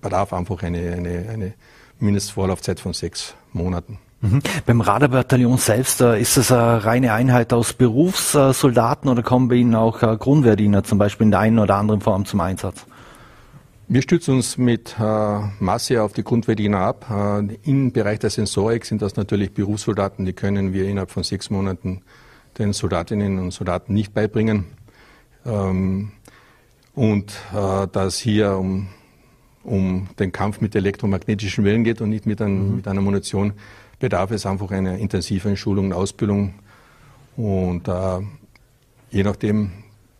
bedarf 0.00 0.32
einfach 0.32 0.62
eine, 0.62 0.92
eine, 0.92 1.28
eine 1.28 1.52
Mindestvorlaufzeit 1.98 2.80
von 2.80 2.94
sechs 2.94 3.34
Monaten. 3.52 3.98
Mhm. 4.22 4.40
Beim 4.64 4.80
Radarbataillon 4.80 5.58
selbst, 5.58 6.00
äh, 6.00 6.18
ist 6.18 6.38
das 6.38 6.50
eine 6.50 6.82
reine 6.86 7.12
Einheit 7.12 7.52
aus 7.52 7.74
Berufssoldaten 7.74 9.10
oder 9.10 9.22
kommen 9.22 9.48
bei 9.48 9.56
Ihnen 9.56 9.74
auch 9.74 10.02
äh, 10.02 10.16
Grundwehrdiener 10.16 10.82
zum 10.82 10.96
Beispiel 10.96 11.26
in 11.26 11.30
der 11.30 11.40
einen 11.40 11.58
oder 11.58 11.74
anderen 11.76 12.00
Form 12.00 12.24
zum 12.24 12.40
Einsatz? 12.40 12.86
Wir 13.88 14.02
stützen 14.02 14.34
uns 14.34 14.58
mit 14.58 14.96
äh, 14.98 15.38
Masse 15.60 16.02
auf 16.02 16.12
die 16.12 16.24
Grundverdiener 16.24 16.78
ab. 16.78 17.06
Äh, 17.08 17.54
Im 17.62 17.92
Bereich 17.92 18.18
der 18.18 18.30
Sensorik 18.30 18.84
sind 18.84 19.00
das 19.00 19.14
natürlich 19.14 19.52
Berufssoldaten, 19.52 20.24
die 20.24 20.32
können 20.32 20.72
wir 20.72 20.88
innerhalb 20.88 21.12
von 21.12 21.22
sechs 21.22 21.50
Monaten 21.50 22.02
den 22.58 22.72
Soldatinnen 22.72 23.38
und 23.38 23.52
Soldaten 23.52 23.94
nicht 23.94 24.12
beibringen. 24.12 24.64
Ähm, 25.44 26.10
und 26.96 27.30
äh, 27.52 27.86
da 27.86 28.06
es 28.06 28.18
hier 28.18 28.56
um, 28.56 28.88
um 29.62 30.08
den 30.18 30.32
Kampf 30.32 30.60
mit 30.60 30.74
elektromagnetischen 30.74 31.64
Wellen 31.64 31.84
geht 31.84 32.00
und 32.00 32.10
nicht 32.10 32.26
mit, 32.26 32.42
ein, 32.42 32.70
mhm. 32.70 32.76
mit 32.76 32.88
einer 32.88 33.02
Munition, 33.02 33.52
bedarf 34.00 34.32
es 34.32 34.46
einfach 34.46 34.72
einer 34.72 34.98
intensiven 34.98 35.56
Schulung 35.56 35.86
und 35.86 35.92
Ausbildung. 35.92 36.54
Und 37.36 37.86
äh, 37.86 38.18
je 39.10 39.22
nachdem, 39.22 39.70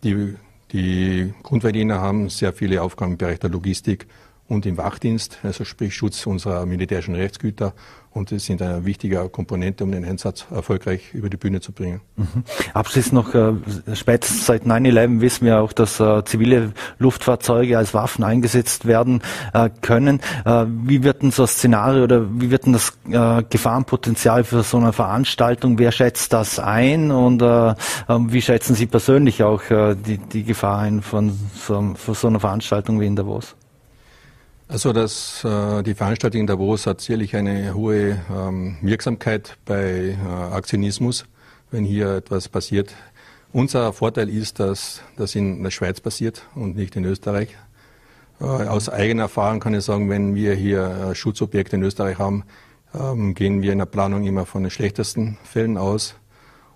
die 0.03 0.35
die 0.71 1.33
Grundverdiener 1.43 2.01
haben 2.01 2.29
sehr 2.29 2.53
viele 2.53 2.81
Aufgaben 2.81 3.13
im 3.13 3.17
Bereich 3.17 3.39
der 3.39 3.49
Logistik 3.49 4.07
und 4.47 4.65
im 4.65 4.77
Wachdienst, 4.77 5.39
also 5.43 5.65
sprich 5.65 5.95
Schutz 5.95 6.25
unserer 6.25 6.65
militärischen 6.65 7.15
Rechtsgüter 7.15 7.73
und 8.17 8.31
es 8.31 8.45
sind 8.45 8.61
eine 8.61 8.83
wichtige 8.85 9.29
Komponente, 9.29 9.83
um 9.83 9.91
den 9.91 10.03
Einsatz 10.03 10.45
erfolgreich 10.51 11.13
über 11.13 11.29
die 11.29 11.37
Bühne 11.37 11.61
zu 11.61 11.71
bringen. 11.71 12.01
Mhm. 12.15 12.43
Abschließend 12.73 13.13
noch, 13.13 13.33
äh, 13.33 13.53
spätestens 13.93 14.45
seit 14.45 14.63
9-11 14.63 15.21
wissen 15.21 15.45
wir 15.45 15.61
auch, 15.61 15.71
dass 15.71 15.99
äh, 15.99 16.23
zivile 16.25 16.73
Luftfahrzeuge 16.97 17.77
als 17.77 17.93
Waffen 17.93 18.23
eingesetzt 18.23 18.85
werden 18.85 19.21
äh, 19.53 19.69
können. 19.81 20.19
Äh, 20.45 20.65
wie 20.67 21.03
wird 21.03 21.21
denn 21.21 21.31
so 21.31 21.43
ein 21.43 21.47
Szenario 21.47 22.03
oder 22.03 22.25
wie 22.39 22.51
wird 22.51 22.65
denn 22.65 22.73
das 22.73 22.97
äh, 23.09 23.43
Gefahrenpotenzial 23.49 24.43
für 24.43 24.63
so 24.63 24.77
eine 24.77 24.93
Veranstaltung, 24.93 25.77
wer 25.77 25.91
schätzt 25.91 26.33
das 26.33 26.59
ein 26.59 27.11
und 27.11 27.41
äh, 27.41 27.75
ähm, 28.09 28.33
wie 28.33 28.41
schätzen 28.41 28.75
Sie 28.75 28.87
persönlich 28.87 29.43
auch 29.43 29.61
die, 29.69 30.17
die 30.17 30.43
Gefahr 30.43 30.79
ein 30.79 31.01
von 31.01 31.37
so, 31.53 31.93
von 31.95 32.15
so 32.15 32.27
einer 32.27 32.39
Veranstaltung 32.39 32.99
wie 32.99 33.05
in 33.05 33.15
Davos? 33.15 33.55
Also 34.69 34.91
das, 34.91 35.45
äh, 35.45 35.81
die 35.83 35.93
Veranstaltung 35.93 36.41
in 36.41 36.47
Davos 36.47 36.87
hat 36.87 36.99
sicherlich 36.99 37.37
eine 37.37 37.73
hohe 37.73 38.19
ähm, 38.29 38.77
Wirksamkeit 38.81 39.57
bei 39.63 40.17
äh, 40.21 40.53
Aktionismus, 40.53 41.25
wenn 41.71 41.85
hier 41.85 42.15
etwas 42.15 42.49
passiert. 42.49 42.93
Unser 43.53 43.93
Vorteil 43.93 44.27
ist, 44.29 44.59
dass 44.59 45.01
das 45.15 45.35
in 45.35 45.63
der 45.63 45.71
Schweiz 45.71 46.01
passiert 46.01 46.43
und 46.53 46.75
nicht 46.75 46.97
in 46.97 47.05
Österreich. 47.05 47.55
Äh, 48.41 48.43
aus 48.43 48.89
eigener 48.89 49.23
Erfahrung 49.23 49.61
kann 49.61 49.73
ich 49.73 49.85
sagen, 49.85 50.09
wenn 50.09 50.35
wir 50.35 50.53
hier 50.53 51.15
Schutzobjekte 51.15 51.77
in 51.77 51.83
Österreich 51.83 52.19
haben, 52.19 52.43
ähm, 52.93 53.35
gehen 53.35 53.61
wir 53.61 53.71
in 53.71 53.79
der 53.79 53.85
Planung 53.85 54.25
immer 54.25 54.45
von 54.45 54.63
den 54.63 54.69
schlechtesten 54.69 55.37
Fällen 55.45 55.77
aus. 55.77 56.15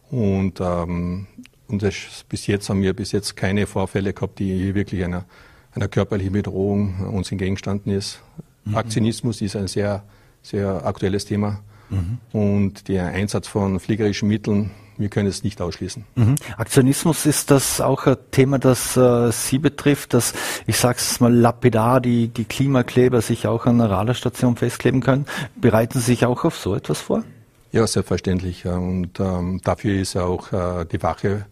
Und, 0.09 0.61
ähm, 0.61 1.27
und 1.67 1.83
das, 1.83 1.95
bis 2.29 2.47
jetzt 2.47 2.69
haben 2.69 2.83
wir 2.83 2.93
bis 2.93 3.11
jetzt 3.11 3.35
keine 3.35 3.67
Vorfälle 3.67 4.13
gehabt, 4.13 4.39
die 4.39 4.57
hier 4.57 4.75
wirklich 4.75 5.03
einer 5.03 5.25
einer 5.73 5.87
körperlichen 5.87 6.33
Bedrohung 6.33 7.07
uns 7.11 7.31
entgegengestanden 7.31 7.93
ist. 7.93 8.19
Mhm. 8.65 8.75
Aktionismus 8.75 9.41
ist 9.41 9.55
ein 9.55 9.67
sehr, 9.67 10.03
sehr 10.41 10.85
aktuelles 10.85 11.25
Thema. 11.25 11.59
Mhm. 11.89 12.17
Und 12.31 12.87
der 12.87 13.07
Einsatz 13.07 13.47
von 13.47 13.79
fliegerischen 13.79 14.27
Mitteln, 14.27 14.71
wir 14.97 15.09
können 15.09 15.27
es 15.27 15.43
nicht 15.43 15.61
ausschließen. 15.61 16.05
Mhm. 16.15 16.35
Aktionismus 16.57 17.25
ist 17.25 17.51
das 17.51 17.81
auch 17.81 18.05
ein 18.05 18.17
Thema, 18.31 18.59
das 18.59 18.95
äh, 18.97 19.31
Sie 19.31 19.57
betrifft, 19.57 20.13
dass, 20.13 20.33
ich 20.67 20.77
sage 20.77 20.97
es 20.99 21.19
mal 21.19 21.33
lapidar, 21.33 22.01
die, 22.01 22.27
die 22.27 22.45
Klimakleber 22.45 23.21
sich 23.21 23.47
auch 23.47 23.65
an 23.65 23.81
einer 23.81 23.89
Radarstation 23.89 24.55
festkleben 24.55 25.01
können. 25.01 25.25
Bereiten 25.55 25.99
Sie 25.99 26.05
sich 26.05 26.25
auch 26.25 26.43
auf 26.45 26.57
so 26.57 26.75
etwas 26.75 27.01
vor? 27.01 27.23
Ja, 27.71 27.87
selbstverständlich. 27.87 28.65
Und 28.65 29.19
ähm, 29.19 29.61
dafür 29.63 29.99
ist 29.99 30.13
ja 30.13 30.23
auch 30.23 30.51
äh, 30.51 30.85
die 30.85 31.01
Wache 31.01 31.45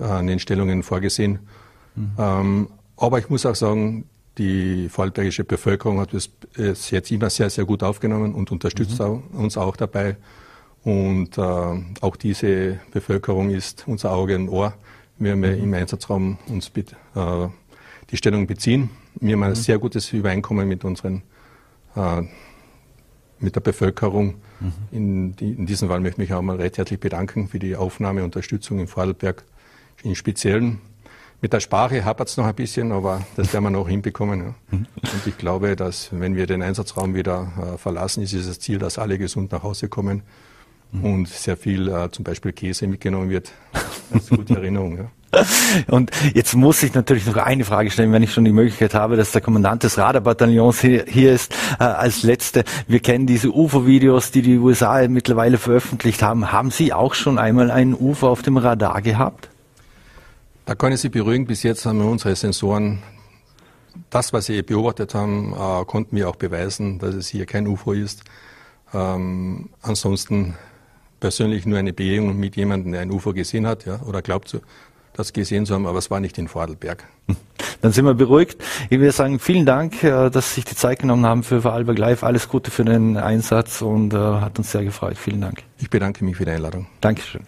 äh, 0.00 0.04
an 0.04 0.26
den 0.26 0.38
Stellungen 0.38 0.82
vorgesehen. 0.82 1.40
Mhm. 1.94 2.10
Ähm, 2.18 2.68
aber 3.00 3.18
ich 3.18 3.28
muss 3.28 3.46
auch 3.46 3.54
sagen, 3.54 4.04
die 4.38 4.88
vorarlbergische 4.88 5.44
Bevölkerung 5.44 6.00
hat 6.00 6.14
es 6.14 6.90
jetzt 6.90 7.10
immer 7.10 7.30
sehr, 7.30 7.50
sehr 7.50 7.64
gut 7.64 7.82
aufgenommen 7.82 8.34
und 8.34 8.52
unterstützt 8.52 9.00
mhm. 9.00 9.22
uns 9.32 9.56
auch 9.56 9.76
dabei. 9.76 10.16
Und 10.84 11.36
äh, 11.36 11.40
auch 12.00 12.16
diese 12.16 12.78
Bevölkerung 12.92 13.50
ist 13.50 13.84
unser 13.86 14.12
Auge 14.12 14.36
und 14.36 14.48
Ohr, 14.48 14.74
wenn 15.18 15.42
wir 15.42 15.56
im 15.56 15.74
Einsatzraum 15.74 16.38
uns 16.46 16.70
äh, 16.76 17.48
die 18.10 18.16
Stellung 18.16 18.46
beziehen. 18.46 18.90
Wir 19.20 19.34
haben 19.34 19.42
ein 19.42 19.50
mhm. 19.50 19.56
sehr 19.56 19.78
gutes 19.78 20.12
Übereinkommen 20.12 20.68
mit 20.68 20.84
unseren 20.84 21.22
äh, 21.96 22.22
mit 23.40 23.56
der 23.56 23.60
Bevölkerung. 23.60 24.36
Mhm. 24.60 24.72
In, 24.90 25.36
die, 25.36 25.52
in, 25.52 25.66
diesem 25.66 25.88
Fall 25.88 26.00
möchte 26.00 26.22
ich 26.22 26.28
mich 26.28 26.36
auch 26.36 26.42
mal 26.42 26.56
recht 26.56 26.78
herzlich 26.78 27.00
bedanken 27.00 27.48
für 27.48 27.58
die 27.58 27.76
Aufnahme, 27.76 28.22
Unterstützung 28.22 28.78
in 28.78 28.86
Vorarlberg 28.86 29.44
im 30.02 30.14
Speziellen. 30.14 30.80
Mit 31.42 31.54
der 31.54 31.60
Sprache 31.60 32.04
hapert 32.04 32.28
es 32.28 32.36
noch 32.36 32.44
ein 32.44 32.54
bisschen, 32.54 32.92
aber 32.92 33.22
das 33.36 33.52
werden 33.54 33.64
wir 33.64 33.70
noch 33.70 33.88
hinbekommen. 33.88 34.40
Ja. 34.40 34.54
Mhm. 34.70 34.86
Und 35.02 35.26
ich 35.26 35.38
glaube, 35.38 35.74
dass 35.74 36.08
wenn 36.12 36.36
wir 36.36 36.46
den 36.46 36.62
Einsatzraum 36.62 37.14
wieder 37.14 37.52
äh, 37.56 37.78
verlassen, 37.78 38.22
ist 38.22 38.34
es 38.34 38.46
das 38.46 38.60
Ziel, 38.60 38.78
dass 38.78 38.98
alle 38.98 39.16
gesund 39.16 39.50
nach 39.52 39.62
Hause 39.62 39.88
kommen 39.88 40.22
mhm. 40.92 41.04
und 41.04 41.28
sehr 41.28 41.56
viel 41.56 41.88
äh, 41.88 42.10
zum 42.10 42.24
Beispiel 42.24 42.52
Käse 42.52 42.86
mitgenommen 42.86 43.30
wird. 43.30 43.52
Das 44.12 44.24
ist 44.24 44.32
eine 44.32 44.38
gute 44.38 44.54
Erinnerung. 44.56 44.98
Ja. 44.98 45.10
Und 45.86 46.10
jetzt 46.34 46.54
muss 46.54 46.82
ich 46.82 46.92
natürlich 46.92 47.24
noch 47.24 47.36
eine 47.36 47.64
Frage 47.64 47.90
stellen, 47.90 48.12
wenn 48.12 48.22
ich 48.22 48.32
schon 48.32 48.44
die 48.44 48.52
Möglichkeit 48.52 48.94
habe, 48.94 49.16
dass 49.16 49.32
der 49.32 49.40
Kommandant 49.40 49.82
des 49.82 49.96
Radarbataillons 49.96 50.80
hier, 50.80 51.04
hier 51.08 51.32
ist, 51.32 51.54
äh, 51.78 51.84
als 51.84 52.22
Letzte. 52.22 52.64
Wir 52.86 53.00
kennen 53.00 53.26
diese 53.26 53.50
UFO-Videos, 53.50 54.30
die 54.30 54.42
die 54.42 54.58
USA 54.58 55.08
mittlerweile 55.08 55.56
veröffentlicht 55.56 56.22
haben. 56.22 56.52
Haben 56.52 56.70
Sie 56.70 56.92
auch 56.92 57.14
schon 57.14 57.38
einmal 57.38 57.70
einen 57.70 57.94
UFO 57.94 58.28
auf 58.28 58.42
dem 58.42 58.58
Radar 58.58 59.00
gehabt? 59.00 59.48
Da 60.64 60.74
kann 60.74 60.92
ich 60.92 61.00
Sie 61.00 61.08
beruhigen. 61.08 61.46
Bis 61.46 61.62
jetzt 61.62 61.84
haben 61.86 61.98
wir 61.98 62.06
unsere 62.06 62.36
Sensoren, 62.36 63.02
das, 64.10 64.32
was 64.32 64.46
Sie 64.46 64.62
beobachtet 64.62 65.14
haben, 65.14 65.52
äh, 65.52 65.84
konnten 65.84 66.16
wir 66.16 66.28
auch 66.28 66.36
beweisen, 66.36 66.98
dass 66.98 67.14
es 67.14 67.28
hier 67.28 67.46
kein 67.46 67.66
UFO 67.66 67.92
ist. 67.92 68.22
Ähm, 68.92 69.70
ansonsten 69.82 70.56
persönlich 71.20 71.66
nur 71.66 71.78
eine 71.78 71.92
Begegnung 71.92 72.38
mit 72.38 72.56
jemandem, 72.56 72.92
der 72.92 73.02
ein 73.02 73.10
UFO 73.10 73.32
gesehen 73.32 73.66
hat 73.66 73.84
ja, 73.84 74.00
oder 74.02 74.22
glaubt 74.22 74.58
das 75.12 75.32
gesehen 75.32 75.66
zu 75.66 75.74
haben, 75.74 75.86
aber 75.86 75.98
es 75.98 76.10
war 76.10 76.20
nicht 76.20 76.38
in 76.38 76.48
Vorarlberg. 76.48 77.04
Dann 77.82 77.92
sind 77.92 78.04
wir 78.04 78.14
beruhigt. 78.14 78.62
Ich 78.90 78.98
würde 78.98 79.12
sagen, 79.12 79.38
vielen 79.38 79.66
Dank, 79.66 80.02
äh, 80.02 80.30
dass 80.30 80.50
Sie 80.50 80.56
sich 80.56 80.64
die 80.64 80.76
Zeit 80.76 81.00
genommen 81.00 81.26
haben 81.26 81.42
für 81.42 81.62
Vorarlberg 81.62 81.98
Live. 81.98 82.24
Alles 82.24 82.48
Gute 82.48 82.70
für 82.70 82.84
den 82.84 83.16
Einsatz 83.16 83.82
und 83.82 84.14
äh, 84.14 84.16
hat 84.16 84.58
uns 84.58 84.70
sehr 84.70 84.84
gefreut. 84.84 85.16
Vielen 85.16 85.40
Dank. 85.40 85.62
Ich 85.78 85.90
bedanke 85.90 86.24
mich 86.24 86.36
für 86.36 86.44
die 86.44 86.52
Einladung. 86.52 86.86
Dankeschön. 87.00 87.42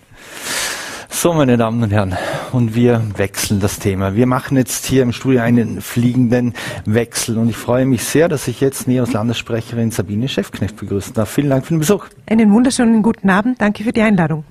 So, 1.15 1.35
meine 1.35 1.57
Damen 1.57 1.83
und 1.83 1.93
Herren, 1.93 2.17
und 2.53 2.75
wir 2.75 3.03
wechseln 3.17 3.61
das 3.61 3.79
Thema. 3.79 4.17
Wir 4.17 4.27
machen 4.27 4.57
jetzt 4.57 4.87
hier 4.87 5.03
im 5.03 5.13
Studio 5.13 5.43
einen 5.43 5.81
fliegenden 5.81 6.55
Wechsel 6.85 7.39
und 7.39 7.49
ich 7.49 7.57
freue 7.57 7.85
mich 7.85 8.03
sehr, 8.03 8.29
dass 8.29 8.49
ich 8.49 8.61
jetzt 8.61 8.89
NEOS 8.89 9.13
Landessprecherin 9.13 9.93
Sabine 9.93 10.27
Schäfknecht 10.27 10.77
begrüßen 10.77 11.15
darf. 11.15 11.31
Vielen 11.31 11.51
Dank 11.51 11.67
für 11.67 11.75
den 11.75 11.81
Besuch. 11.81 12.07
Einen 12.27 12.53
wunderschönen 12.53 13.03
guten 13.03 13.31
Abend. 13.31 13.61
Danke 13.61 13.85
für 13.85 13.93
die 13.93 14.01
Einladung. 14.01 14.43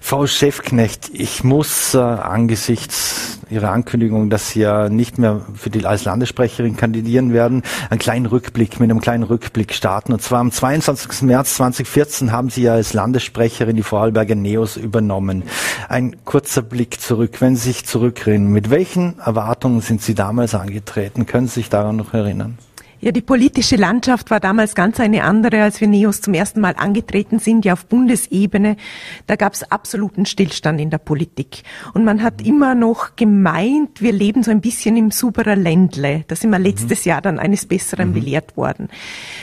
Frau 0.00 0.26
Chefknecht, 0.26 1.10
ich 1.12 1.44
muss 1.44 1.94
äh, 1.94 1.98
angesichts 1.98 3.38
Ihrer 3.50 3.70
Ankündigung, 3.70 4.30
dass 4.30 4.50
Sie 4.50 4.60
ja 4.60 4.88
nicht 4.88 5.18
mehr 5.18 5.42
für 5.54 5.70
die, 5.70 5.84
als 5.84 6.04
Landessprecherin 6.04 6.76
kandidieren 6.76 7.32
werden, 7.32 7.62
einen 7.90 7.98
kleinen 7.98 8.26
Rückblick, 8.26 8.80
mit 8.80 8.90
einem 8.90 9.00
kleinen 9.00 9.22
Rückblick 9.22 9.74
starten. 9.74 10.12
Und 10.12 10.22
zwar 10.22 10.40
am 10.40 10.50
22. 10.50 11.22
März 11.22 11.54
2014 11.56 12.32
haben 12.32 12.50
Sie 12.50 12.62
ja 12.62 12.72
als 12.72 12.94
Landessprecherin 12.94 13.76
die 13.76 13.82
Vorarlberger 13.82 14.34
Neos 14.34 14.76
übernommen. 14.76 15.44
Ein 15.88 16.16
kurzer 16.24 16.62
Blick 16.62 17.00
zurück, 17.00 17.40
wenn 17.40 17.56
Sie 17.56 17.72
sich 17.72 17.86
zurückreden. 17.86 18.48
Mit 18.48 18.70
welchen 18.70 19.18
Erwartungen 19.18 19.82
sind 19.82 20.02
Sie 20.02 20.14
damals 20.14 20.54
angetreten? 20.54 21.26
Können 21.26 21.48
Sie 21.48 21.54
sich 21.54 21.68
daran 21.68 21.96
noch 21.96 22.14
erinnern? 22.14 22.58
Ja, 23.04 23.10
die 23.10 23.20
politische 23.20 23.74
Landschaft 23.74 24.30
war 24.30 24.38
damals 24.38 24.76
ganz 24.76 25.00
eine 25.00 25.24
andere, 25.24 25.64
als 25.64 25.80
wir 25.80 25.88
NEOS 25.88 26.20
zum 26.20 26.34
ersten 26.34 26.60
Mal 26.60 26.76
angetreten 26.76 27.40
sind, 27.40 27.64
ja 27.64 27.72
auf 27.72 27.86
Bundesebene. 27.86 28.76
Da 29.26 29.34
gab 29.34 29.54
es 29.54 29.64
absoluten 29.64 30.24
Stillstand 30.24 30.80
in 30.80 30.88
der 30.88 30.98
Politik. 30.98 31.64
Und 31.94 32.04
man 32.04 32.22
hat 32.22 32.46
immer 32.46 32.76
noch 32.76 33.16
gemeint, 33.16 34.00
wir 34.00 34.12
leben 34.12 34.44
so 34.44 34.52
ein 34.52 34.60
bisschen 34.60 34.96
im 34.96 35.10
superer 35.10 35.56
Ländle. 35.56 36.22
Da 36.28 36.36
sind 36.36 36.50
wir 36.50 36.60
letztes 36.60 37.04
mhm. 37.04 37.08
Jahr 37.08 37.22
dann 37.22 37.40
eines 37.40 37.66
Besseren 37.66 38.10
mhm. 38.10 38.14
belehrt 38.14 38.56
worden. 38.56 38.88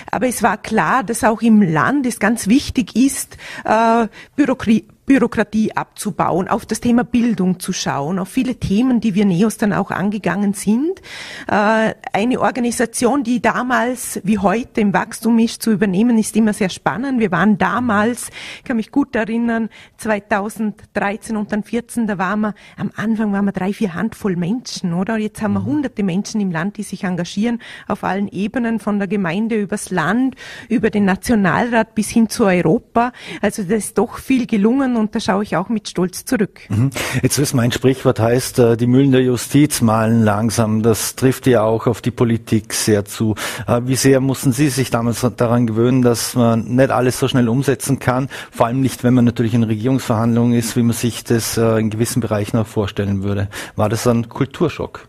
Aber 0.10 0.28
es 0.28 0.42
war 0.42 0.56
klar, 0.56 1.04
dass 1.04 1.26
auch 1.26 1.42
im 1.42 1.62
Land 1.62 2.06
es 2.06 2.22
ganz 2.22 2.48
wichtig 2.48 2.96
ist, 2.96 3.36
äh, 3.66 4.08
Bürokratie 4.38 4.86
Bürokratie 5.10 5.76
abzubauen, 5.76 6.48
auf 6.48 6.68
das 6.68 6.82
Thema 6.82 7.04
Bildung 7.04 7.60
zu 7.60 7.74
schauen, 7.74 8.20
auf 8.20 8.30
viele 8.30 8.58
Themen, 8.58 9.02
die 9.02 9.16
wir 9.16 9.26
NEOS 9.26 9.58
dann 9.58 9.74
auch 9.74 9.90
angegangen 9.90 10.54
sind. 10.54 11.02
Äh, 11.48 11.96
eine 12.14 12.40
Organisation, 12.40 13.24
die 13.24 13.42
damals 13.42 14.22
wie 14.24 14.38
heute 14.38 14.82
im 14.82 14.94
Wachstum 14.94 15.40
ist, 15.40 15.64
zu 15.64 15.72
übernehmen, 15.72 16.20
ist 16.20 16.38
immer 16.38 16.54
sehr 16.54 16.70
spannend. 16.70 17.20
Wir 17.20 17.32
waren 17.32 17.58
damals, 17.58 18.30
ich 18.60 18.64
kann 18.66 18.78
mich 18.78 18.92
gut 18.92 19.16
erinnern, 19.16 19.70
2013 19.98 21.36
und 21.38 21.52
dann 21.52 21.64
14, 21.64 22.06
da 22.06 22.20
waren 22.20 22.42
wir, 22.42 22.54
am 22.78 22.92
Anfang 22.96 23.34
waren 23.34 23.46
wir 23.46 23.52
drei, 23.52 23.74
vier 23.74 23.96
Handvoll 23.96 24.36
Menschen, 24.36 24.94
oder? 24.94 25.18
Jetzt 25.18 25.42
haben 25.42 25.54
wir 25.54 25.62
mhm. 25.62 25.66
hunderte 25.66 26.04
Menschen 26.04 26.40
im 26.40 26.52
Land, 26.52 26.78
die 26.78 26.84
sich 26.84 27.04
engagieren, 27.04 27.64
auf 27.88 28.04
allen 28.04 28.28
Ebenen, 28.28 28.78
von 28.78 29.00
der 29.00 29.08
Gemeinde 29.08 29.60
übers 29.60 29.90
Land, 29.90 30.36
über 30.68 30.92
den 30.92 31.06
Nationalrat 31.06 31.96
bis 31.96 32.10
hin 32.10 32.30
zu 32.30 32.46
Europa. 32.46 33.12
Also 33.42 33.64
das 33.64 33.86
ist 33.86 33.98
doch 33.98 34.20
viel 34.20 34.46
gelungen 34.46 34.99
und 35.00 35.16
da 35.16 35.20
schaue 35.20 35.44
ich 35.44 35.56
auch 35.56 35.70
mit 35.70 35.88
Stolz 35.88 36.26
zurück. 36.26 36.62
Mhm. 36.70 36.90
Jetzt 37.22 37.40
wissen 37.40 37.58
wir, 37.58 37.64
ein 37.64 37.72
Sprichwort 37.72 38.20
heißt, 38.20 38.60
äh, 38.60 38.78
die 38.78 38.88
Mühlen 38.88 39.12
der 39.12 39.22
Justiz 39.22 39.82
malen 39.82 40.24
langsam. 40.24 40.84
Das 40.84 41.16
trifft 41.16 41.48
ja 41.48 41.64
auch 41.64 41.88
auf 41.88 42.02
die 42.02 42.12
Politik 42.12 42.74
sehr 42.74 43.06
zu. 43.06 43.36
Äh, 43.68 43.82
wie 43.86 43.96
sehr 43.96 44.20
mussten 44.20 44.52
Sie 44.52 44.70
sich 44.70 44.90
damals 44.90 45.26
daran 45.38 45.68
gewöhnen, 45.68 46.02
dass 46.02 46.36
man 46.36 46.66
nicht 46.76 46.92
alles 46.92 47.20
so 47.20 47.28
schnell 47.28 47.50
umsetzen 47.50 48.00
kann? 48.00 48.30
Vor 48.52 48.68
allem 48.68 48.82
nicht, 48.82 49.04
wenn 49.04 49.14
man 49.14 49.26
natürlich 49.26 49.54
in 49.54 49.64
Regierungsverhandlungen 49.64 50.58
ist, 50.58 50.76
wie 50.76 50.84
man 50.84 50.94
sich 50.94 51.24
das 51.24 51.58
äh, 51.58 51.80
in 51.80 51.90
gewissen 51.90 52.20
Bereichen 52.20 52.58
auch 52.58 52.68
vorstellen 52.68 53.24
würde. 53.24 53.50
War 53.76 53.90
das 53.90 54.06
ein 54.08 54.30
Kulturschock? 54.30 55.08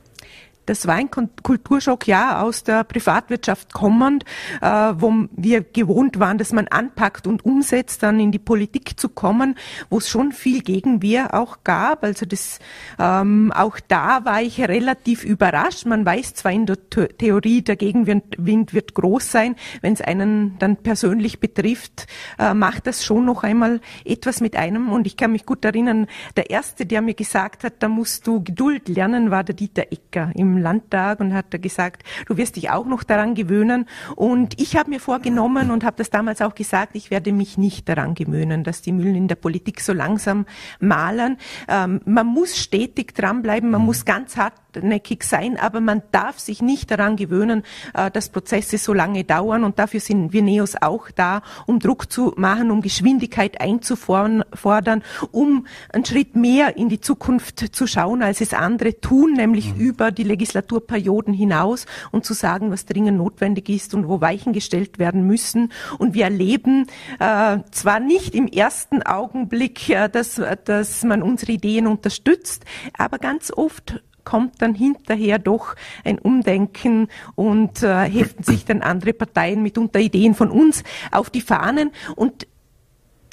Das 0.70 0.86
war 0.86 0.94
ein 0.94 1.10
Kulturschock, 1.10 2.06
ja, 2.06 2.42
aus 2.42 2.62
der 2.62 2.84
Privatwirtschaft 2.84 3.72
kommend, 3.72 4.24
äh, 4.62 4.68
wo 4.68 5.12
wir 5.32 5.62
gewohnt 5.62 6.20
waren, 6.20 6.38
dass 6.38 6.52
man 6.52 6.68
anpackt 6.68 7.26
und 7.26 7.44
umsetzt, 7.44 8.04
dann 8.04 8.20
in 8.20 8.30
die 8.30 8.38
Politik 8.38 9.00
zu 9.00 9.08
kommen, 9.08 9.56
wo 9.88 9.98
es 9.98 10.08
schon 10.08 10.30
viel 10.30 10.60
Gegenwehr 10.60 11.34
auch 11.34 11.64
gab. 11.64 12.04
Also 12.04 12.24
das, 12.24 12.60
ähm, 13.00 13.52
auch 13.52 13.80
da 13.88 14.24
war 14.24 14.42
ich 14.42 14.60
relativ 14.60 15.24
überrascht. 15.24 15.86
Man 15.86 16.06
weiß 16.06 16.34
zwar 16.34 16.52
in 16.52 16.66
der 16.66 16.78
Theorie, 16.88 17.62
der 17.62 17.74
Gegenwind 17.74 18.72
wird 18.72 18.94
groß 18.94 19.28
sein. 19.28 19.56
Wenn 19.80 19.94
es 19.94 20.00
einen 20.00 20.56
dann 20.60 20.76
persönlich 20.76 21.40
betrifft, 21.40 22.06
äh, 22.38 22.54
macht 22.54 22.86
das 22.86 23.04
schon 23.04 23.24
noch 23.24 23.42
einmal 23.42 23.80
etwas 24.04 24.40
mit 24.40 24.54
einem. 24.54 24.90
Und 24.90 25.08
ich 25.08 25.16
kann 25.16 25.32
mich 25.32 25.46
gut 25.46 25.64
erinnern, 25.64 26.06
der 26.36 26.50
erste, 26.50 26.86
der 26.86 27.02
mir 27.02 27.14
gesagt 27.14 27.64
hat, 27.64 27.74
da 27.80 27.88
musst 27.88 28.28
du 28.28 28.44
Geduld 28.44 28.88
lernen, 28.88 29.32
war 29.32 29.42
der 29.42 29.56
Dieter 29.56 29.90
Ecker 29.90 30.30
im 30.36 30.59
Landtag 30.60 31.20
und 31.20 31.34
hat 31.34 31.50
gesagt, 31.62 32.02
du 32.26 32.36
wirst 32.36 32.56
dich 32.56 32.70
auch 32.70 32.86
noch 32.86 33.02
daran 33.02 33.34
gewöhnen. 33.34 33.86
Und 34.16 34.60
ich 34.60 34.76
habe 34.76 34.90
mir 34.90 35.00
vorgenommen 35.00 35.70
und 35.70 35.84
habe 35.84 35.96
das 35.96 36.10
damals 36.10 36.42
auch 36.42 36.54
gesagt, 36.54 36.94
ich 36.94 37.10
werde 37.10 37.32
mich 37.32 37.58
nicht 37.58 37.88
daran 37.88 38.14
gewöhnen, 38.14 38.64
dass 38.64 38.82
die 38.82 38.92
Mühlen 38.92 39.14
in 39.14 39.28
der 39.28 39.36
Politik 39.36 39.80
so 39.80 39.92
langsam 39.92 40.46
malen. 40.78 41.38
Ähm, 41.68 42.00
man 42.04 42.26
muss 42.26 42.56
stetig 42.56 43.14
dranbleiben, 43.14 43.70
man 43.70 43.82
muss 43.82 44.04
ganz 44.04 44.36
hartnäckig 44.74 45.24
sein, 45.24 45.58
aber 45.58 45.80
man 45.80 46.02
darf 46.12 46.38
sich 46.38 46.62
nicht 46.62 46.90
daran 46.90 47.16
gewöhnen, 47.16 47.62
äh, 47.94 48.10
dass 48.10 48.28
Prozesse 48.28 48.78
so 48.78 48.92
lange 48.92 49.24
dauern. 49.24 49.64
Und 49.64 49.78
dafür 49.78 50.00
sind 50.00 50.32
wir 50.32 50.42
Neos 50.42 50.74
auch 50.80 51.10
da, 51.10 51.42
um 51.66 51.78
Druck 51.78 52.10
zu 52.10 52.32
machen, 52.36 52.70
um 52.70 52.80
Geschwindigkeit 52.80 53.60
einzufordern, 53.60 55.02
um 55.30 55.66
einen 55.92 56.04
Schritt 56.04 56.36
mehr 56.36 56.76
in 56.76 56.88
die 56.88 57.00
Zukunft 57.00 57.74
zu 57.74 57.86
schauen, 57.86 58.22
als 58.22 58.40
es 58.40 58.54
andere 58.54 59.00
tun, 59.00 59.34
nämlich 59.34 59.74
mhm. 59.74 59.80
über 59.80 60.10
die 60.10 60.24
Legislaturperioden 60.24 61.34
hinaus 61.34 61.86
und 62.10 62.24
zu 62.24 62.34
sagen, 62.34 62.70
was 62.70 62.86
dringend 62.86 63.18
notwendig 63.18 63.68
ist 63.68 63.94
und 63.94 64.08
wo 64.08 64.20
Weichen 64.20 64.52
gestellt 64.52 64.98
werden 64.98 65.26
müssen. 65.26 65.72
Und 65.98 66.14
wir 66.14 66.24
erleben 66.24 66.86
äh, 67.18 67.58
zwar 67.70 68.00
nicht 68.00 68.34
im 68.34 68.46
ersten 68.46 69.02
Augenblick, 69.02 69.88
äh, 69.88 70.08
dass, 70.08 70.40
dass 70.64 71.04
man 71.04 71.22
unsere 71.22 71.52
Ideen 71.52 71.86
unterstützt, 71.86 72.64
aber 72.96 73.18
ganz 73.18 73.52
oft 73.52 74.02
kommt 74.30 74.62
dann 74.62 74.76
hinterher 74.76 75.40
doch 75.40 75.74
ein 76.04 76.20
Umdenken 76.20 77.08
und 77.34 77.82
äh, 77.82 78.08
heften 78.08 78.44
sich 78.44 78.64
dann 78.64 78.80
andere 78.80 79.12
Parteien 79.12 79.60
mitunter 79.60 79.98
Ideen 79.98 80.36
von 80.36 80.50
uns 80.50 80.84
auf 81.10 81.30
die 81.30 81.40
Fahnen. 81.40 81.90
Und 82.14 82.46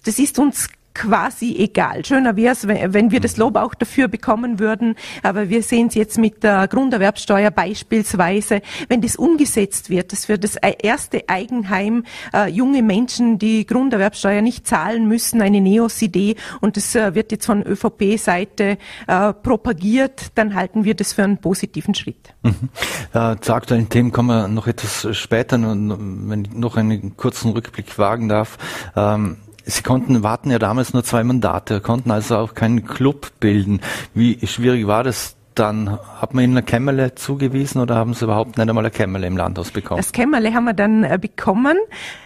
das 0.05 0.17
ist 0.17 0.39
uns 0.39 0.69
quasi 0.97 1.55
egal. 1.59 2.03
Schöner 2.03 2.35
wäre 2.35 2.53
es, 2.53 2.67
wenn 2.67 3.11
wir 3.11 3.19
das 3.19 3.37
Lob 3.37 3.55
auch 3.55 3.75
dafür 3.75 4.07
bekommen 4.07 4.57
würden, 4.57 4.95
aber 5.21 5.49
wir 5.49 5.61
sehen 5.61 5.87
es 5.87 5.95
jetzt 5.95 6.17
mit 6.17 6.43
der 6.43 6.67
Grunderwerbsteuer 6.67 7.51
beispielsweise, 7.51 8.61
wenn 8.89 9.01
das 9.01 9.15
umgesetzt 9.15 9.91
wird, 9.91 10.11
dass 10.11 10.25
für 10.25 10.39
das 10.39 10.55
erste 10.55 11.29
Eigenheim 11.29 12.03
äh, 12.33 12.49
junge 12.49 12.81
Menschen 12.81 13.37
die 13.37 13.67
Grunderwerbsteuer 13.67 14.41
nicht 14.41 14.65
zahlen 14.65 15.07
müssen, 15.07 15.41
eine 15.41 15.61
Neos-Idee 15.61 16.35
und 16.61 16.77
das 16.77 16.95
äh, 16.95 17.13
wird 17.13 17.31
jetzt 17.31 17.45
von 17.45 17.61
ÖVP-Seite 17.61 18.77
äh, 19.07 19.33
propagiert, 19.33 20.31
dann 20.33 20.55
halten 20.55 20.83
wir 20.83 20.95
das 20.95 21.13
für 21.13 21.23
einen 21.23 21.37
positiven 21.37 21.93
Schritt. 21.93 22.33
Mhm. 22.41 22.69
Äh, 23.13 23.35
zu 23.39 23.53
aktuellen 23.53 23.89
Themen 23.89 24.11
kommen 24.11 24.29
wir 24.29 24.47
noch 24.47 24.65
etwas 24.65 25.15
später, 25.15 25.61
wenn 25.61 26.45
ich 26.45 26.53
noch 26.53 26.75
einen 26.75 27.15
kurzen 27.17 27.51
Rückblick 27.51 27.99
wagen 27.99 28.29
darf. 28.29 28.57
Ähm, 28.95 29.37
Sie 29.69 29.83
konnten 29.83 30.23
warten 30.23 30.49
ja 30.49 30.59
damals 30.59 30.93
nur 30.93 31.03
zwei 31.03 31.25
Mandate, 31.25 31.81
konnten 31.81 32.09
also 32.09 32.37
auch 32.37 32.53
keinen 32.53 32.85
Club 32.85 33.31
bilden. 33.41 33.81
Wie 34.13 34.39
schwierig 34.47 34.87
war 34.87 35.03
das 35.03 35.36
dann 35.59 35.99
hat 36.21 36.33
man 36.33 36.43
Ihnen 36.43 36.57
eine 36.57 36.63
Kämmerle 36.63 37.15
zugewiesen 37.15 37.81
oder 37.81 37.95
haben 37.95 38.13
Sie 38.13 38.25
überhaupt 38.25 38.57
nicht 38.57 38.69
einmal 38.69 38.83
eine 38.83 38.91
Kämmerle 38.91 39.25
im 39.25 39.37
Landhaus 39.37 39.71
bekommen? 39.71 39.97
Das 39.97 40.11
Kämmerle 40.11 40.53
haben 40.53 40.65
wir 40.65 40.73
dann 40.73 41.03
äh, 41.03 41.17
bekommen, 41.19 41.77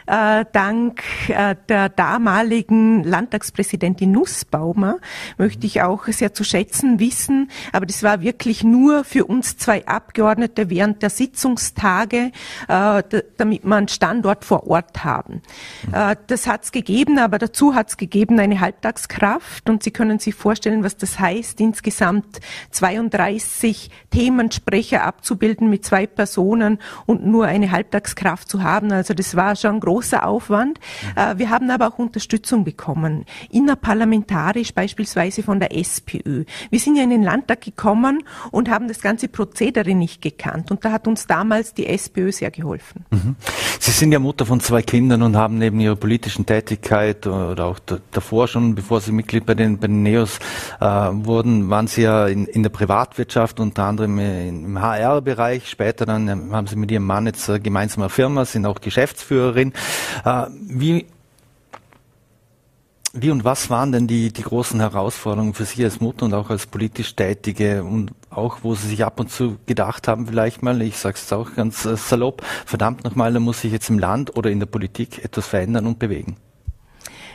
äh, 0.06 0.46
dank 0.52 1.02
äh, 1.30 1.56
der 1.70 1.90
damaligen 1.90 3.04
Landtagspräsidentin 3.04 4.12
Nussbaumer, 4.12 4.98
möchte 5.38 5.66
ich 5.66 5.82
auch 5.82 6.08
sehr 6.08 6.34
zu 6.34 6.44
schätzen 6.44 7.00
wissen. 7.00 7.50
Aber 7.72 7.86
das 7.86 8.04
war 8.04 8.22
wirklich 8.22 8.64
nur 8.64 9.04
für 9.06 9.26
uns 9.26 9.58
zwei 9.58 9.88
Abgeordnete 9.88 10.70
während 10.70 11.02
der 11.02 11.10
Sitzungstage, 11.10 12.32
äh, 12.68 13.04
damit 13.38 13.64
wir 13.64 13.76
einen 13.76 13.88
Standort 13.88 14.44
vor 14.44 14.68
Ort 14.68 15.04
haben. 15.04 15.42
Mhm. 15.88 16.16
Das 16.28 16.48
hat 16.48 16.64
es 16.64 16.72
gegeben, 16.72 17.20
aber 17.20 17.38
dazu 17.38 17.76
hat 17.76 17.90
es 17.90 17.98
gegeben 17.98 18.40
eine 18.40 18.60
Halbtagskraft 18.60 19.70
und 19.70 19.84
Sie 19.84 19.92
können 19.92 20.20
sich 20.20 20.36
vorstellen, 20.36 20.84
was 20.84 20.98
das 20.98 21.20
heißt, 21.20 21.60
insgesamt 21.62 22.40
32 22.72 23.21
30 23.22 23.92
Themensprecher 24.10 25.04
abzubilden 25.04 25.70
mit 25.70 25.86
zwei 25.86 26.08
Personen 26.08 26.80
und 27.06 27.24
nur 27.24 27.46
eine 27.46 27.72
Halbtagskraft 27.72 28.50
zu 28.50 28.64
haben. 28.64 28.92
Also 28.92 29.14
das 29.14 29.36
war 29.36 29.56
schon 29.56 29.76
ein 29.76 29.80
großer 29.80 30.26
Aufwand. 30.26 30.80
Mhm. 31.16 31.38
Wir 31.38 31.50
haben 31.52 31.70
aber 31.70 31.88
auch 31.88 32.00
Unterstützung 32.00 32.64
bekommen, 32.64 33.26
innerparlamentarisch 33.52 34.74
beispielsweise 34.74 35.44
von 35.44 35.60
der 35.60 35.78
SPÖ. 35.78 36.46
Wir 36.72 36.80
sind 36.80 36.96
ja 36.96 37.04
in 37.04 37.12
den 37.12 37.22
Landtag 37.22 37.62
gekommen 37.62 38.24
und 38.50 38.70
haben 38.70 38.88
das 38.88 39.02
ganze 39.02 39.28
Prozedere 39.28 39.94
nicht 39.94 40.24
gekannt. 40.24 40.72
Und 40.72 40.84
da 40.84 40.92
hat 40.92 41.08
uns 41.08 41.28
damals 41.28 41.76
die 41.76 41.86
SPÖ 41.86 42.32
sehr 42.32 42.50
geholfen. 42.50 43.06
Mhm. 43.12 43.36
Sie 43.80 43.92
sind 43.92 44.12
ja 44.12 44.20
Mutter 44.20 44.48
von 44.48 44.60
zwei 44.62 44.82
Kindern 44.82 45.22
und 45.22 45.36
haben 45.36 45.60
neben 45.60 45.80
Ihrer 45.80 45.96
politischen 45.96 46.48
Tätigkeit 46.48 47.28
oder 47.28 47.66
auch 47.66 47.80
davor 47.80 48.48
schon, 48.48 48.74
bevor 48.74 49.00
Sie 49.00 49.12
Mitglied 49.12 49.46
bei 49.46 49.54
den, 49.54 49.78
bei 49.78 49.88
den 49.88 50.02
NEOS 50.02 50.40
äh, 50.80 50.86
wurden, 50.86 51.70
waren 51.70 51.86
Sie 51.86 52.02
ja 52.02 52.28
in, 52.28 52.46
in 52.46 52.64
der 52.64 52.72
Privat 52.72 53.11
Privatwirtschaft, 53.12 53.60
unter 53.60 53.84
anderem 53.84 54.20
im 54.20 54.82
HR-Bereich. 54.82 55.70
Später 55.70 56.06
dann 56.06 56.28
ähm, 56.28 56.56
haben 56.56 56.68
Sie 56.68 56.76
mit 56.76 56.92
Ihrem 56.92 57.06
Mann 57.06 57.26
jetzt 57.26 57.52
gemeinsam 57.64 58.04
eine 58.04 58.10
Firma, 58.10 58.46
sind 58.46 58.66
auch 58.66 58.80
Geschäftsführerin. 58.80 59.74
Äh, 60.26 60.46
wie 60.68 61.08
wie 63.14 63.30
und 63.30 63.44
was 63.44 63.70
waren 63.70 63.92
denn 63.92 64.08
die, 64.08 64.32
die 64.32 64.42
großen 64.42 64.80
Herausforderungen 64.80 65.54
für 65.54 65.66
Sie 65.66 65.84
als 65.84 66.00
Mutter 66.00 66.24
und 66.24 66.34
auch 66.34 66.50
als 66.50 66.66
politisch 66.66 67.14
Tätige 67.14 67.84
und 67.84 68.14
auch, 68.30 68.60
wo 68.62 68.74
Sie 68.74 68.88
sich 68.88 69.04
ab 69.04 69.20
und 69.20 69.30
zu 69.30 69.58
gedacht 69.66 70.08
haben, 70.08 70.28
vielleicht 70.28 70.64
mal, 70.64 70.82
ich 70.82 70.98
sage 70.98 71.18
es 71.18 71.34
auch 71.34 71.54
ganz 71.54 71.84
äh, 71.84 71.98
salopp, 71.98 72.42
verdammt 72.66 73.04
nochmal, 73.04 73.34
da 73.34 73.42
muss 73.42 73.62
sich 73.62 73.74
jetzt 73.74 73.90
im 73.90 74.00
Land 74.00 74.38
oder 74.38 74.50
in 74.50 74.62
der 74.62 74.68
Politik 74.68 75.26
etwas 75.26 75.46
verändern 75.48 75.88
und 75.88 76.00
bewegen? 76.00 76.38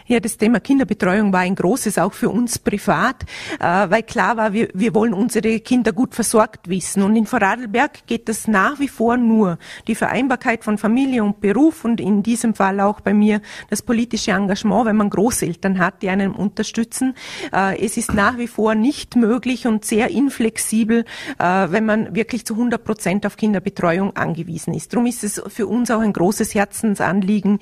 Ja, 0.09 0.21
das 0.21 0.37
Thema 0.37 0.61
Kinderbetreuung 0.61 1.33
war 1.33 1.41
ein 1.41 1.57
großes, 1.57 1.99
auch 1.99 2.13
für 2.13 2.29
uns 2.29 2.61
privat, 2.61 3.25
äh, 3.59 3.91
weil 3.91 4.05
klar 4.05 4.37
war, 4.37 4.53
wir, 4.53 4.69
wir 4.73 4.95
wollen 4.95 5.13
unsere 5.13 5.59
Kinder 5.59 5.93
gut 5.93 6.15
versorgt 6.15 6.69
wissen. 6.69 7.03
Und 7.03 7.17
in 7.17 7.27
Vorarlberg 7.27 8.07
geht 8.07 8.29
das 8.29 8.47
nach 8.47 8.79
wie 8.79 8.87
vor 8.87 9.17
nur. 9.17 9.59
Die 9.89 9.97
Vereinbarkeit 9.97 10.63
von 10.63 10.79
Familie 10.79 11.25
und 11.25 11.41
Beruf 11.41 11.85
und 11.85 12.01
in 12.01 12.23
diesem 12.23 12.55
Fall 12.55 12.79
auch 12.79 13.01
bei 13.01 13.13
mir 13.13 13.41
das 13.69 13.83
politische 13.83 14.31
Engagement, 14.31 14.87
wenn 14.87 14.95
man 14.95 15.11
Großeltern 15.11 15.81
hat, 15.81 16.03
die 16.03 16.09
einen 16.09 16.37
unterstützen. 16.37 17.15
Äh, 17.53 17.85
es 17.85 17.97
ist 17.97 18.15
nach 18.15 18.39
wie 18.39 18.47
vor 18.47 18.77
nicht 18.77 19.17
möglich 19.17 19.67
und 19.67 19.85
sehr 19.85 20.11
inflexibel, 20.11 21.05
äh, 21.41 21.67
wenn 21.71 21.85
man 21.85 22.15
wirklich 22.15 22.47
zu 22.47 22.55
100 22.55 22.85
Prozent 22.85 23.27
auf 23.27 23.37
Kinderbetreuung 23.37 24.15
angewiesen 24.15 24.73
ist. 24.73 24.93
Darum 24.93 25.07
ist 25.07 25.25
es 25.25 25.43
für 25.49 25.67
uns 25.67 25.91
auch 25.91 26.01
ein 26.01 26.13
großes 26.13 26.55
Herzensanliegen, 26.55 27.59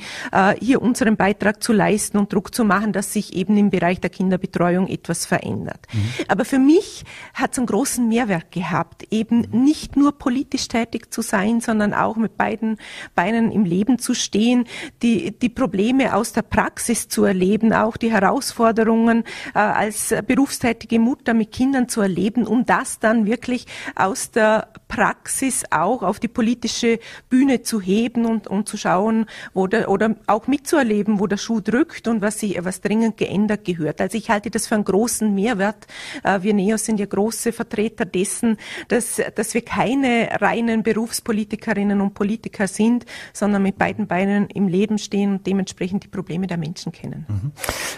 hier 0.61 0.83
unseren 0.83 1.17
Beitrag 1.17 1.63
zu 1.63 1.73
leisten 1.73 2.19
und 2.19 2.34
Druck 2.35 2.55
zu 2.55 2.65
machen, 2.65 2.93
dass 2.93 3.13
sich 3.13 3.35
eben 3.35 3.57
im 3.57 3.71
Bereich 3.71 4.01
der 4.01 4.11
Kinderbetreuung 4.11 4.89
etwas 4.89 5.25
verändert. 5.25 5.87
Mhm. 5.93 6.09
Aber 6.29 6.45
für 6.45 6.59
mich 6.59 7.05
hat 7.33 7.53
es 7.53 7.59
einen 7.59 7.67
großen 7.67 8.09
Mehrwert 8.09 8.51
gehabt, 8.51 9.07
eben 9.11 9.47
mhm. 9.51 9.65
nicht 9.65 9.97
nur 9.97 10.19
politisch 10.19 10.67
tätig 10.69 11.13
zu 11.13 11.23
sein, 11.23 11.61
sondern 11.61 11.95
auch 11.95 12.17
mit 12.17 12.37
beiden 12.37 12.79
Beinen 13.15 13.53
im 13.53 13.65
Leben 13.65 13.99
zu 13.99 14.15
stehen, 14.15 14.65
die, 15.03 15.39
die 15.39 15.49
Probleme 15.49 16.15
aus 16.15 16.33
der 16.33 16.43
Praxis 16.43 17.09
zu 17.09 17.25
erleben, 17.25 17.73
auch 17.73 17.97
die 17.97 18.11
Herausforderungen 18.11 19.25
äh, 19.55 19.59
als 19.59 20.13
berufstätige 20.27 20.99
Mutter 20.99 21.35
mit 21.35 21.53
Kindern 21.53 21.89
zu 21.89 22.01
erleben, 22.01 22.47
um 22.47 22.67
das 22.67 22.99
dann 22.99 23.27
wirklich 23.27 23.67
aus 23.95 24.31
der 24.31 24.69
Praxis 24.89 25.65
auch 25.71 26.03
auf 26.03 26.19
die 26.21 26.29
politische 26.29 26.99
Bühne 27.29 27.63
zu 27.63 27.81
heben 27.81 28.27
und, 28.27 28.49
und 28.49 28.69
zu 28.69 28.77
schauen, 28.77 29.27
wo 29.53 29.67
der, 29.67 29.89
oder 29.91 30.17
auch 30.27 30.47
mitzuerleben, 30.47 31.21
wo 31.21 31.27
der 31.27 31.37
Schuh 31.37 31.61
drückt 31.61 32.09
und 32.09 32.21
was 32.25 32.41
sich, 32.41 32.59
was 32.65 32.81
dringend 32.81 33.17
geändert 33.17 33.65
gehört. 33.65 34.01
Also 34.01 34.19
ich 34.19 34.31
halte 34.31 34.51
das 34.51 34.67
für 34.67 34.75
einen 34.75 34.85
großen 34.85 35.33
Mehrwert. 35.35 35.87
Äh, 36.23 36.43
wir 36.43 36.55
Neos 36.55 36.85
sind 36.85 36.99
ja 36.99 37.07
große 37.07 37.53
Vertreter 37.53 38.05
dessen, 38.05 38.57
dass, 38.89 39.21
dass 39.35 39.55
wir 39.55 39.63
keine 39.63 40.29
reinen 40.41 40.83
Berufspolitikerinnen 40.83 42.01
und 42.01 42.15
Politiker 42.15 42.67
sind, 42.67 43.07
sondern 43.33 43.63
mit 43.63 43.79
beiden 43.79 44.07
Beinen 44.07 44.49
im 44.49 44.69
Leben 44.69 44.99
stehen 44.99 45.35
und 45.35 45.47
dementsprechend 45.47 46.05
die 46.05 46.09
Probleme 46.09 46.47
der 46.47 46.57
Menschen 46.57 46.93
kennen. 46.93 47.27
Mhm. 47.29 47.53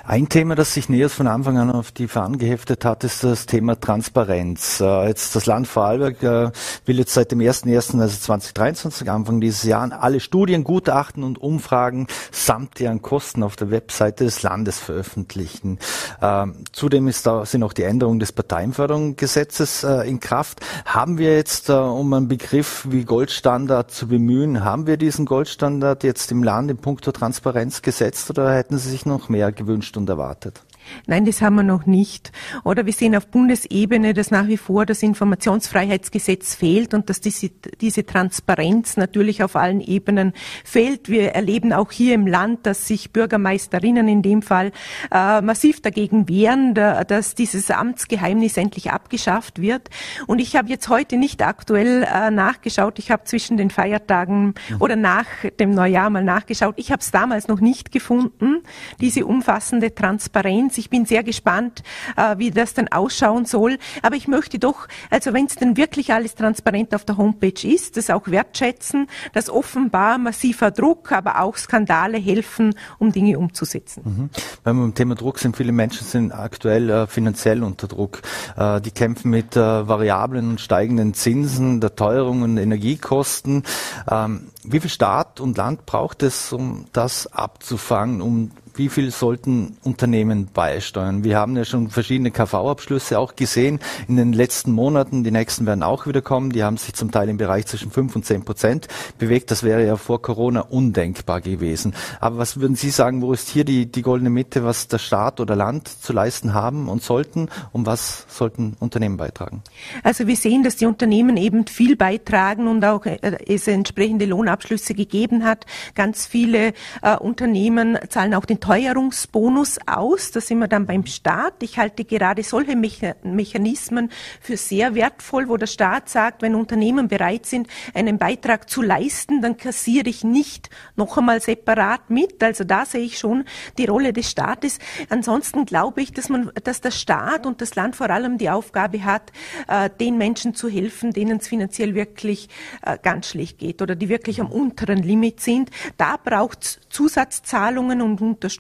Ein 0.04 0.28
Thema, 0.28 0.54
das 0.54 0.74
sich 0.74 0.88
Neos 0.88 1.14
von 1.14 1.26
Anfang 1.26 1.58
an 1.58 1.70
auf 1.70 1.92
die 1.92 2.08
Fahnen 2.08 2.38
geheftet 2.38 2.84
hat, 2.84 3.04
ist 3.04 3.24
das 3.24 3.46
Thema 3.46 3.78
Transparenz. 3.78 4.80
Äh, 4.80 5.08
jetzt 5.08 5.34
das 5.36 5.46
Land 5.46 5.66
Vorarlberg 5.66 6.22
äh, 6.22 6.50
will 6.84 6.98
jetzt 6.98 7.14
seit 7.14 7.32
dem 7.32 7.40
1.1., 7.40 8.00
also 8.00 8.18
2023, 8.18 9.10
Anfang 9.10 9.40
dieses 9.40 9.62
Jahres, 9.62 9.92
alle 9.92 10.20
Studien, 10.20 10.64
Gutachten 10.64 11.22
und 11.22 11.38
Umfragen 11.38 12.06
samt 12.30 12.80
deren 12.80 13.02
Kosten 13.02 13.42
auf 13.42 13.56
der 13.56 13.70
Website 13.70 14.15
Seite 14.16 14.24
des 14.24 14.42
Landes 14.42 14.78
veröffentlichen. 14.78 15.78
Ähm, 16.22 16.64
zudem 16.72 17.08
ist 17.08 17.26
da, 17.26 17.44
sind 17.44 17.62
auch 17.62 17.72
die 17.72 17.82
Änderungen 17.82 18.18
des 18.18 18.32
Parteienförderungsgesetzes 18.32 19.84
äh, 19.84 20.08
in 20.08 20.20
Kraft. 20.20 20.60
Haben 20.86 21.18
wir 21.18 21.36
jetzt, 21.36 21.68
äh, 21.68 21.74
um 21.74 22.12
einen 22.14 22.28
Begriff 22.28 22.86
wie 22.88 23.04
Goldstandard 23.04 23.90
zu 23.90 24.08
bemühen, 24.08 24.64
haben 24.64 24.86
wir 24.86 24.96
diesen 24.96 25.26
Goldstandard 25.26 26.02
jetzt 26.02 26.32
im 26.32 26.42
Land 26.42 26.70
in 26.70 26.78
puncto 26.78 27.12
Transparenz 27.12 27.82
gesetzt 27.82 28.30
oder 28.30 28.54
hätten 28.54 28.78
Sie 28.78 28.90
sich 28.90 29.04
noch 29.04 29.28
mehr 29.28 29.52
gewünscht 29.52 29.96
und 29.96 30.08
erwartet? 30.08 30.62
Nein, 31.06 31.24
das 31.24 31.42
haben 31.42 31.56
wir 31.56 31.62
noch 31.62 31.86
nicht. 31.86 32.32
Oder 32.64 32.86
wir 32.86 32.92
sehen 32.92 33.16
auf 33.16 33.28
Bundesebene, 33.28 34.14
dass 34.14 34.30
nach 34.30 34.46
wie 34.46 34.56
vor 34.56 34.86
das 34.86 35.02
Informationsfreiheitsgesetz 35.02 36.54
fehlt 36.54 36.94
und 36.94 37.10
dass 37.10 37.20
diese, 37.20 37.50
diese 37.80 38.06
Transparenz 38.06 38.96
natürlich 38.96 39.42
auf 39.42 39.56
allen 39.56 39.80
Ebenen 39.80 40.32
fehlt. 40.64 41.08
Wir 41.08 41.32
erleben 41.32 41.72
auch 41.72 41.92
hier 41.92 42.14
im 42.14 42.26
Land, 42.26 42.66
dass 42.66 42.86
sich 42.86 43.12
Bürgermeisterinnen 43.12 44.08
in 44.08 44.22
dem 44.22 44.42
Fall 44.42 44.72
äh, 45.12 45.40
massiv 45.40 45.80
dagegen 45.80 46.28
wehren, 46.28 46.74
da, 46.74 47.04
dass 47.04 47.34
dieses 47.34 47.70
Amtsgeheimnis 47.70 48.56
endlich 48.56 48.90
abgeschafft 48.90 49.60
wird. 49.60 49.90
Und 50.26 50.38
ich 50.40 50.56
habe 50.56 50.68
jetzt 50.68 50.88
heute 50.88 51.16
nicht 51.16 51.42
aktuell 51.42 52.04
äh, 52.04 52.30
nachgeschaut. 52.30 52.98
Ich 52.98 53.10
habe 53.10 53.24
zwischen 53.24 53.56
den 53.56 53.70
Feiertagen 53.70 54.54
oder 54.78 54.96
nach 54.96 55.26
dem 55.58 55.70
Neujahr 55.70 56.10
mal 56.10 56.24
nachgeschaut. 56.24 56.74
Ich 56.76 56.92
habe 56.92 57.00
es 57.00 57.10
damals 57.10 57.48
noch 57.48 57.60
nicht 57.60 57.92
gefunden, 57.92 58.62
diese 59.00 59.26
umfassende 59.26 59.94
Transparenz 59.94 60.75
ich 60.78 60.90
bin 60.90 61.06
sehr 61.06 61.22
gespannt, 61.22 61.82
äh, 62.16 62.38
wie 62.38 62.50
das 62.50 62.74
dann 62.74 62.88
ausschauen 62.88 63.44
soll. 63.44 63.78
Aber 64.02 64.16
ich 64.16 64.28
möchte 64.28 64.58
doch, 64.58 64.88
also 65.10 65.32
wenn 65.32 65.46
es 65.46 65.56
denn 65.56 65.76
wirklich 65.76 66.12
alles 66.12 66.34
transparent 66.34 66.94
auf 66.94 67.04
der 67.04 67.16
Homepage 67.16 67.66
ist, 67.66 67.96
das 67.96 68.10
auch 68.10 68.28
wertschätzen, 68.28 69.08
dass 69.32 69.50
offenbar 69.50 70.18
massiver 70.18 70.70
Druck, 70.70 71.12
aber 71.12 71.40
auch 71.40 71.56
Skandale 71.56 72.18
helfen, 72.18 72.74
um 72.98 73.12
Dinge 73.12 73.38
umzusetzen. 73.38 74.02
Mhm. 74.04 74.30
Beim 74.64 74.94
Thema 74.94 75.14
Druck 75.14 75.38
sind 75.38 75.56
viele 75.56 75.72
Menschen 75.72 76.06
sind 76.06 76.32
aktuell 76.32 76.90
äh, 76.90 77.06
finanziell 77.06 77.62
unter 77.62 77.88
Druck. 77.88 78.22
Äh, 78.56 78.80
die 78.80 78.90
kämpfen 78.90 79.30
mit 79.30 79.56
variablen 79.56 80.50
und 80.50 80.60
steigenden 80.60 81.14
Zinsen, 81.14 81.80
der 81.80 81.96
Teuerung 81.96 82.42
und 82.42 82.58
Energiekosten. 82.58 83.62
Ähm, 84.10 84.48
wie 84.64 84.80
viel 84.80 84.90
Staat 84.90 85.40
und 85.40 85.56
Land 85.56 85.86
braucht 85.86 86.22
es, 86.22 86.52
um 86.52 86.86
das 86.92 87.26
abzufangen, 87.32 88.20
um 88.20 88.50
wie 88.78 88.88
viel 88.88 89.10
sollten 89.10 89.76
Unternehmen 89.82 90.48
beisteuern? 90.52 91.24
Wir 91.24 91.38
haben 91.38 91.56
ja 91.56 91.64
schon 91.64 91.90
verschiedene 91.90 92.30
KV-Abschlüsse 92.30 93.18
auch 93.18 93.36
gesehen 93.36 93.80
in 94.08 94.16
den 94.16 94.32
letzten 94.32 94.72
Monaten. 94.72 95.24
Die 95.24 95.30
nächsten 95.30 95.66
werden 95.66 95.82
auch 95.82 96.06
wieder 96.06 96.22
kommen. 96.22 96.50
Die 96.50 96.62
haben 96.62 96.76
sich 96.76 96.94
zum 96.94 97.10
Teil 97.10 97.28
im 97.28 97.36
Bereich 97.36 97.66
zwischen 97.66 97.90
5 97.90 98.16
und 98.16 98.26
10 98.26 98.44
Prozent 98.44 98.88
bewegt. 99.18 99.50
Das 99.50 99.62
wäre 99.62 99.84
ja 99.86 99.96
vor 99.96 100.20
Corona 100.20 100.60
undenkbar 100.60 101.40
gewesen. 101.40 101.94
Aber 102.20 102.38
was 102.38 102.60
würden 102.60 102.76
Sie 102.76 102.90
sagen, 102.90 103.22
wo 103.22 103.32
ist 103.32 103.48
hier 103.48 103.64
die, 103.64 103.86
die 103.86 104.02
goldene 104.02 104.30
Mitte, 104.30 104.64
was 104.64 104.88
der 104.88 104.98
Staat 104.98 105.40
oder 105.40 105.56
Land 105.56 105.88
zu 105.88 106.12
leisten 106.12 106.54
haben 106.54 106.88
und 106.88 107.02
sollten? 107.02 107.48
Und 107.72 107.86
was 107.86 108.26
sollten 108.28 108.76
Unternehmen 108.80 109.16
beitragen? 109.16 109.62
Also 110.02 110.26
wir 110.26 110.36
sehen, 110.36 110.62
dass 110.62 110.76
die 110.76 110.86
Unternehmen 110.86 111.36
eben 111.36 111.66
viel 111.66 111.96
beitragen 111.96 112.68
und 112.68 112.84
auch 112.84 113.06
äh, 113.06 113.18
es 113.46 113.66
entsprechende 113.66 114.26
Lohnabschlüsse 114.26 114.94
gegeben 114.94 115.44
hat. 115.44 115.66
Ganz 115.94 116.26
viele 116.26 116.72
äh, 117.02 117.16
Unternehmen 117.16 117.98
zahlen 118.08 118.34
auch 118.34 118.44
den 118.44 118.60
Teuerungsbonus 118.66 119.78
aus. 119.86 120.32
Da 120.32 120.40
sind 120.40 120.58
wir 120.58 120.66
dann 120.66 120.86
beim 120.86 121.06
Staat. 121.06 121.62
Ich 121.62 121.78
halte 121.78 122.04
gerade 122.04 122.42
solche 122.42 122.74
Mechanismen 122.74 124.10
für 124.40 124.56
sehr 124.56 124.96
wertvoll, 124.96 125.48
wo 125.48 125.56
der 125.56 125.68
Staat 125.68 126.08
sagt, 126.08 126.42
wenn 126.42 126.56
Unternehmen 126.56 127.06
bereit 127.06 127.46
sind, 127.46 127.68
einen 127.94 128.18
Beitrag 128.18 128.68
zu 128.68 128.82
leisten, 128.82 129.40
dann 129.40 129.56
kassiere 129.56 130.08
ich 130.08 130.24
nicht 130.24 130.68
noch 130.96 131.16
einmal 131.16 131.40
separat 131.40 132.10
mit. 132.10 132.42
Also 132.42 132.64
da 132.64 132.84
sehe 132.84 133.02
ich 133.02 133.20
schon 133.20 133.44
die 133.78 133.84
Rolle 133.84 134.12
des 134.12 134.32
Staates. 134.32 134.80
Ansonsten 135.10 135.64
glaube 135.64 136.02
ich, 136.02 136.12
dass 136.12 136.28
man, 136.28 136.50
dass 136.64 136.80
der 136.80 136.90
Staat 136.90 137.46
und 137.46 137.60
das 137.60 137.76
Land 137.76 137.94
vor 137.94 138.10
allem 138.10 138.36
die 138.36 138.50
Aufgabe 138.50 139.04
hat, 139.04 139.30
äh, 139.68 139.90
den 140.00 140.18
Menschen 140.18 140.56
zu 140.56 140.68
helfen, 140.68 141.12
denen 141.12 141.38
es 141.38 141.46
finanziell 141.46 141.94
wirklich 141.94 142.48
äh, 142.82 142.98
ganz 143.00 143.28
schlecht 143.28 143.58
geht 143.58 143.80
oder 143.80 143.94
die 143.94 144.08
wirklich 144.08 144.40
am 144.40 144.50
unteren 144.50 145.04
Limit 145.04 145.38
sind. 145.38 145.70
Da 145.98 146.16
braucht 146.16 146.64
es 146.64 146.80
Zusatzzahlungen 146.88 148.02
und 148.02 148.20
Unterstützung. 148.20 148.55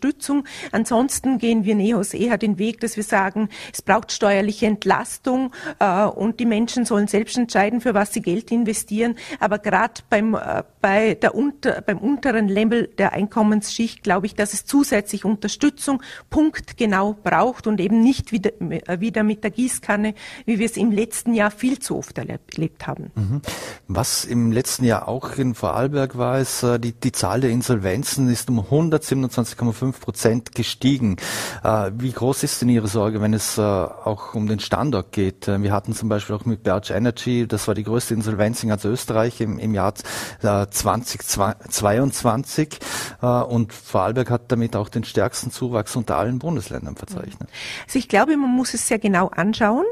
Ansonsten 0.72 1.38
gehen 1.38 1.64
wir 1.64 1.74
Neos 1.74 2.14
eher 2.14 2.38
den 2.38 2.58
Weg, 2.58 2.80
dass 2.80 2.96
wir 2.96 3.04
sagen, 3.04 3.48
es 3.72 3.82
braucht 3.82 4.12
steuerliche 4.12 4.66
Entlastung 4.66 5.52
äh, 5.78 6.04
und 6.04 6.40
die 6.40 6.46
Menschen 6.46 6.84
sollen 6.84 7.06
selbst 7.06 7.36
entscheiden, 7.36 7.80
für 7.80 7.94
was 7.94 8.12
sie 8.12 8.22
Geld 8.22 8.50
investieren. 8.50 9.16
Aber 9.40 9.58
gerade 9.58 10.02
beim, 10.08 10.34
äh, 10.34 10.62
bei 10.80 11.16
unter, 11.32 11.82
beim 11.82 11.98
unteren 11.98 12.48
Level 12.48 12.88
der 12.98 13.12
Einkommensschicht 13.12 14.02
glaube 14.02 14.26
ich, 14.26 14.34
dass 14.34 14.52
es 14.52 14.64
zusätzlich 14.64 15.24
Unterstützung 15.24 16.02
punktgenau 16.30 17.16
braucht 17.22 17.66
und 17.66 17.80
eben 17.80 18.02
nicht 18.02 18.32
wieder, 18.32 18.50
äh, 18.60 19.00
wieder 19.00 19.22
mit 19.22 19.44
der 19.44 19.50
Gießkanne, 19.50 20.14
wie 20.44 20.58
wir 20.58 20.66
es 20.66 20.76
im 20.76 20.92
letzten 20.92 21.34
Jahr 21.34 21.50
viel 21.50 21.78
zu 21.78 21.96
oft 21.96 22.18
erlebt 22.18 22.86
haben. 22.86 23.10
Mhm. 23.14 23.42
Was 23.88 24.24
im 24.24 24.52
letzten 24.52 24.84
Jahr 24.84 25.08
auch 25.08 25.36
in 25.36 25.54
Vorarlberg 25.54 26.18
war, 26.18 26.40
ist, 26.40 26.62
äh, 26.62 26.78
die, 26.78 26.92
die 26.92 27.12
Zahl 27.12 27.40
der 27.40 27.50
Insolvenzen 27.50 28.28
ist 28.28 28.48
um 28.48 28.60
127,5 28.60 29.85
Prozent 29.92 30.54
gestiegen. 30.54 31.16
Äh, 31.62 31.90
wie 31.94 32.12
groß 32.12 32.42
ist 32.42 32.62
denn 32.62 32.68
Ihre 32.68 32.88
Sorge, 32.88 33.20
wenn 33.20 33.34
es 33.34 33.58
auch 33.58 34.34
um 34.34 34.46
den 34.46 34.60
Standort 34.60 35.12
geht? 35.12 35.46
Wir 35.46 35.72
hatten 35.72 35.94
zum 35.94 36.08
Beispiel 36.08 36.36
auch 36.36 36.44
mit 36.44 36.62
Berge 36.62 36.94
Energy, 36.94 37.46
das 37.46 37.68
war 37.68 37.74
die 37.74 37.84
größte 37.84 38.14
Insolvenz 38.14 38.62
in 38.62 38.68
ganz 38.68 38.84
Österreich 38.84 39.40
im, 39.40 39.58
im 39.58 39.74
Jahr 39.74 39.94
2022 40.40 42.78
und 43.20 43.72
Vorarlberg 43.72 44.30
hat 44.30 44.52
damit 44.52 44.76
auch 44.76 44.88
den 44.88 45.04
stärksten 45.04 45.50
Zuwachs 45.50 45.96
unter 45.96 46.16
allen 46.16 46.38
Bundesländern 46.38 46.96
verzeichnet. 46.96 47.48
Also 47.86 47.98
ich 47.98 48.08
glaube, 48.08 48.36
man 48.36 48.50
muss 48.50 48.74
es 48.74 48.86
sehr 48.86 48.98
genau 48.98 49.28
anschauen, 49.28 49.84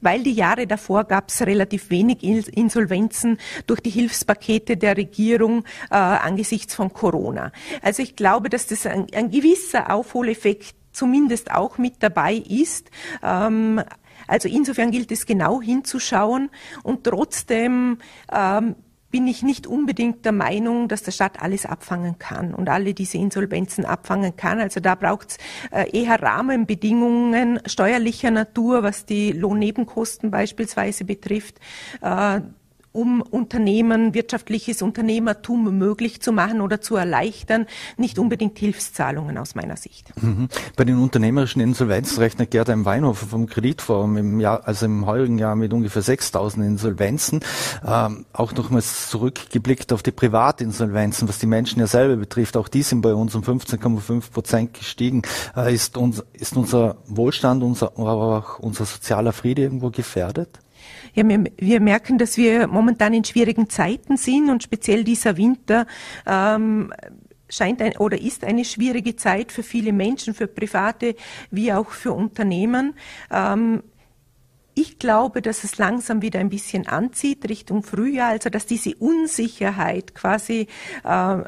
weil 0.00 0.22
die 0.22 0.32
Jahre 0.32 0.66
davor 0.66 1.04
gab 1.04 1.28
es 1.28 1.42
relativ 1.42 1.90
wenig 1.90 2.22
Insolvenzen 2.22 3.38
durch 3.66 3.80
die 3.80 3.90
Hilfspakete 3.90 4.76
der 4.76 4.96
Regierung 4.96 5.64
äh, 5.90 5.94
angesichts 5.94 6.74
von 6.74 6.92
Corona. 6.92 7.52
Also 7.82 8.02
ich 8.02 8.16
glaube, 8.16 8.48
dass 8.48 8.66
das 8.66 8.86
ein, 8.86 9.06
ein 9.14 9.32
gewisser 9.40 9.92
Aufholeffekt 9.92 10.74
zumindest 10.92 11.50
auch 11.50 11.78
mit 11.78 11.94
dabei 12.00 12.34
ist. 12.34 12.90
Ähm, 13.22 13.80
also 14.26 14.48
insofern 14.48 14.90
gilt 14.90 15.12
es 15.12 15.26
genau 15.26 15.62
hinzuschauen 15.62 16.50
und 16.82 17.04
trotzdem 17.04 17.98
ähm, 18.32 18.74
bin 19.10 19.26
ich 19.26 19.42
nicht 19.42 19.66
unbedingt 19.66 20.24
der 20.24 20.32
Meinung, 20.32 20.88
dass 20.88 21.02
der 21.02 21.12
Staat 21.12 21.40
alles 21.40 21.64
abfangen 21.64 22.18
kann 22.18 22.52
und 22.52 22.68
alle 22.68 22.92
diese 22.92 23.16
Insolvenzen 23.16 23.86
abfangen 23.86 24.36
kann. 24.36 24.60
Also 24.60 24.80
da 24.80 24.94
braucht 24.96 25.30
es 25.30 25.36
äh, 25.70 25.98
eher 25.98 26.20
Rahmenbedingungen 26.20 27.60
steuerlicher 27.64 28.30
Natur, 28.30 28.82
was 28.82 29.06
die 29.06 29.32
Lohnnebenkosten 29.32 30.30
beispielsweise 30.30 31.04
betrifft. 31.04 31.58
Um 32.98 33.22
Unternehmen, 33.22 34.12
wirtschaftliches 34.12 34.82
Unternehmertum 34.82 35.78
möglich 35.78 36.20
zu 36.20 36.32
machen 36.32 36.60
oder 36.60 36.80
zu 36.80 36.96
erleichtern, 36.96 37.66
nicht 37.96 38.18
unbedingt 38.18 38.58
Hilfszahlungen 38.58 39.38
aus 39.38 39.54
meiner 39.54 39.76
Sicht. 39.76 40.12
Mhm. 40.20 40.48
Bei 40.74 40.84
den 40.84 40.98
unternehmerischen 40.98 41.60
Insolvenzen 41.60 42.18
rechnet 42.18 42.50
Gerda 42.50 42.74
Weinhofer 42.84 43.26
vom 43.26 43.46
Kreditforum 43.46 44.16
im 44.16 44.40
Jahr, 44.40 44.66
also 44.66 44.86
im 44.86 45.06
heurigen 45.06 45.38
Jahr 45.38 45.54
mit 45.54 45.72
ungefähr 45.72 46.02
6000 46.02 46.66
Insolvenzen. 46.66 47.38
Ähm, 47.86 48.26
auch 48.32 48.52
nochmals 48.52 49.10
zurückgeblickt 49.10 49.92
auf 49.92 50.02
die 50.02 50.10
Privatinsolvenzen, 50.10 51.28
was 51.28 51.38
die 51.38 51.46
Menschen 51.46 51.78
ja 51.78 51.86
selber 51.86 52.16
betrifft. 52.16 52.56
Auch 52.56 52.66
die 52.66 52.82
sind 52.82 53.02
bei 53.02 53.14
uns 53.14 53.32
um 53.36 53.42
15,5 53.42 54.32
Prozent 54.32 54.74
gestiegen. 54.74 55.22
Äh, 55.56 55.72
ist, 55.72 55.96
uns, 55.96 56.24
ist 56.32 56.56
unser 56.56 56.96
Wohlstand, 57.06 57.62
unser, 57.62 57.92
aber 57.96 58.38
auch 58.38 58.58
unser 58.58 58.86
sozialer 58.86 59.32
Friede 59.32 59.62
irgendwo 59.62 59.90
gefährdet? 59.90 60.58
Ja, 61.14 61.28
wir, 61.28 61.44
wir, 61.56 61.80
merken, 61.80 62.18
dass 62.18 62.36
wir 62.36 62.66
momentan 62.66 63.14
in 63.14 63.24
schwierigen 63.24 63.68
Zeiten 63.68 64.16
sind 64.16 64.50
und 64.50 64.62
speziell 64.62 65.04
dieser 65.04 65.36
Winter 65.36 65.86
ähm, 66.26 66.92
scheint 67.48 67.80
ein, 67.82 67.96
oder 67.96 68.20
ist 68.20 68.44
eine 68.44 68.64
schwierige 68.64 69.16
Zeit 69.16 69.52
für 69.52 69.62
viele 69.62 69.92
Menschen, 69.92 70.34
für 70.34 70.46
Private 70.46 71.14
wie 71.50 71.72
auch 71.72 71.90
für 71.90 72.12
Unternehmen. 72.12 72.94
Ähm, 73.30 73.82
ich 74.74 74.98
glaube, 75.00 75.42
dass 75.42 75.64
es 75.64 75.76
langsam 75.78 76.22
wieder 76.22 76.38
ein 76.38 76.50
bisschen 76.50 76.86
anzieht 76.86 77.48
Richtung 77.48 77.82
Frühjahr, 77.82 78.28
also 78.28 78.48
dass 78.48 78.64
diese 78.64 78.94
Unsicherheit 78.94 80.14
quasi 80.14 80.68
äh, 81.04 81.38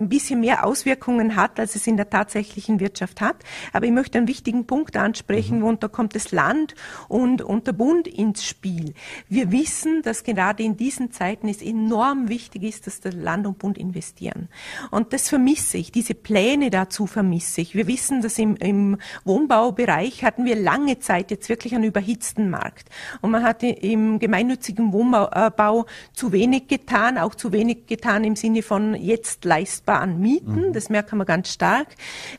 ein 0.00 0.08
bisschen 0.08 0.40
mehr 0.40 0.66
Auswirkungen 0.66 1.36
hat, 1.36 1.60
als 1.60 1.76
es 1.76 1.86
in 1.86 1.96
der 1.96 2.10
tatsächlichen 2.10 2.80
Wirtschaft 2.80 3.20
hat. 3.20 3.36
Aber 3.72 3.86
ich 3.86 3.92
möchte 3.92 4.18
einen 4.18 4.26
wichtigen 4.26 4.66
Punkt 4.66 4.96
ansprechen, 4.96 5.58
mhm. 5.58 5.64
und 5.64 5.82
da 5.82 5.88
kommt 5.88 6.16
das 6.16 6.32
Land 6.32 6.74
und, 7.08 7.42
und 7.42 7.66
der 7.66 7.72
Bund 7.72 8.08
ins 8.08 8.44
Spiel. 8.44 8.94
Wir 9.28 9.52
wissen, 9.52 10.02
dass 10.02 10.24
gerade 10.24 10.62
in 10.64 10.76
diesen 10.76 11.12
Zeiten 11.12 11.48
es 11.48 11.62
enorm 11.62 12.28
wichtig 12.28 12.64
ist, 12.64 12.86
dass 12.86 13.00
der 13.00 13.12
Land 13.12 13.46
und 13.46 13.58
Bund 13.58 13.78
investieren. 13.78 14.48
Und 14.90 15.12
das 15.12 15.28
vermisse 15.28 15.78
ich, 15.78 15.92
diese 15.92 16.14
Pläne 16.14 16.70
dazu 16.70 17.06
vermisse 17.06 17.60
ich. 17.60 17.74
Wir 17.74 17.86
wissen, 17.86 18.20
dass 18.20 18.38
im, 18.38 18.56
im 18.56 18.98
Wohnbaubereich 19.24 20.24
hatten 20.24 20.44
wir 20.44 20.56
lange 20.56 20.98
Zeit 20.98 21.30
jetzt 21.30 21.48
wirklich 21.48 21.74
einen 21.74 21.84
überhitzten 21.84 22.50
Markt. 22.50 22.88
Und 23.20 23.30
man 23.30 23.44
hat 23.44 23.62
im 23.62 24.18
gemeinnützigen 24.18 24.92
Wohnbau 24.92 25.82
äh, 25.82 25.84
zu 26.14 26.32
wenig 26.32 26.66
getan, 26.66 27.16
auch 27.16 27.36
zu 27.36 27.52
wenig 27.52 27.86
getan 27.86 28.24
im 28.24 28.34
Sinne 28.34 28.62
von 28.62 28.94
jetzt 28.94 29.44
leisten 29.44 29.83
leistbaren 29.84 30.18
Mieten. 30.18 30.68
Mhm. 30.68 30.72
Das 30.72 30.88
merken 30.88 31.18
wir 31.18 31.24
ganz 31.24 31.52
stark. 31.52 31.88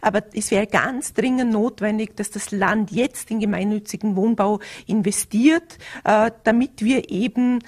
Aber 0.01 0.23
es 0.33 0.51
wäre 0.51 0.67
ganz 0.67 1.13
dringend 1.13 1.51
notwendig, 1.51 2.15
dass 2.15 2.31
das 2.31 2.51
Land 2.51 2.91
jetzt 2.91 3.31
in 3.31 3.39
gemeinnützigen 3.39 4.15
Wohnbau 4.15 4.59
investiert, 4.87 5.77
äh, 6.03 6.31
damit 6.43 6.83
wir 6.83 7.09
eben 7.09 7.59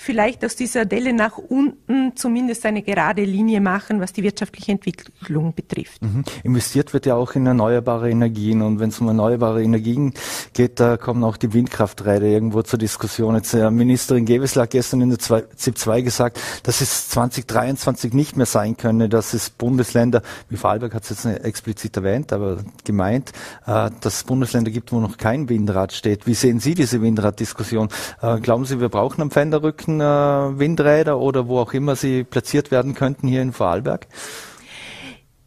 vielleicht 0.00 0.42
aus 0.46 0.56
dieser 0.56 0.86
Delle 0.86 1.12
nach 1.12 1.36
unten 1.36 2.16
zumindest 2.16 2.64
eine 2.64 2.80
gerade 2.80 3.22
Linie 3.22 3.60
machen, 3.60 4.00
was 4.00 4.14
die 4.14 4.22
wirtschaftliche 4.22 4.72
Entwicklung 4.72 5.52
betrifft. 5.54 6.00
Mhm. 6.00 6.24
Investiert 6.42 6.94
wird 6.94 7.04
ja 7.04 7.16
auch 7.16 7.34
in 7.34 7.44
erneuerbare 7.44 8.10
Energien 8.10 8.62
und 8.62 8.80
wenn 8.80 8.88
es 8.88 8.98
um 8.98 9.08
erneuerbare 9.08 9.62
Energien 9.62 10.14
geht, 10.54 10.80
da 10.80 10.96
kommen 10.96 11.22
auch 11.22 11.36
die 11.36 11.52
Windkrafträder 11.52 12.24
irgendwo 12.24 12.62
zur 12.62 12.78
Diskussion. 12.78 13.34
Jetzt 13.34 13.52
äh, 13.52 13.70
Ministerin 13.70 14.24
Gewessler 14.24 14.62
hat 14.62 14.70
gestern 14.70 15.02
in 15.02 15.10
der 15.10 15.18
ZIP 15.18 15.76
2 15.76 16.00
gesagt, 16.00 16.40
dass 16.62 16.80
es 16.80 17.10
2023 17.10 18.14
nicht 18.14 18.38
mehr 18.38 18.46
sein 18.46 18.78
könne, 18.78 19.10
dass 19.10 19.34
es 19.34 19.50
Bundesländer, 19.50 20.22
wie 20.48 20.56
Vorarlberg 20.56 20.94
hat 20.94 21.02
es 21.02 21.10
jetzt 21.10 21.44
explizit 21.44 21.94
erwähnt, 21.98 22.32
aber 22.32 22.58
gemeint, 22.84 23.32
äh, 23.66 23.90
dass 24.00 24.14
es 24.16 24.24
Bundesländer 24.24 24.70
gibt, 24.70 24.92
wo 24.92 25.00
noch 25.00 25.18
kein 25.18 25.50
Windrad 25.50 25.92
steht. 25.92 26.26
Wie 26.26 26.34
sehen 26.34 26.58
Sie 26.58 26.74
diese 26.74 27.02
Windraddiskussion? 27.02 27.90
Äh, 28.22 28.40
glauben 28.40 28.64
Sie, 28.64 28.80
wir 28.80 28.88
brauchen 28.88 29.20
einen 29.20 29.30
Pfänderrücken? 29.30 29.89
Äh, 29.98 30.58
Windräder 30.58 31.18
oder 31.18 31.48
wo 31.48 31.58
auch 31.58 31.72
immer 31.72 31.96
sie 31.96 32.22
platziert 32.22 32.70
werden 32.70 32.94
könnten 32.94 33.26
hier 33.26 33.40
in 33.40 33.54
Vorarlberg? 33.54 34.06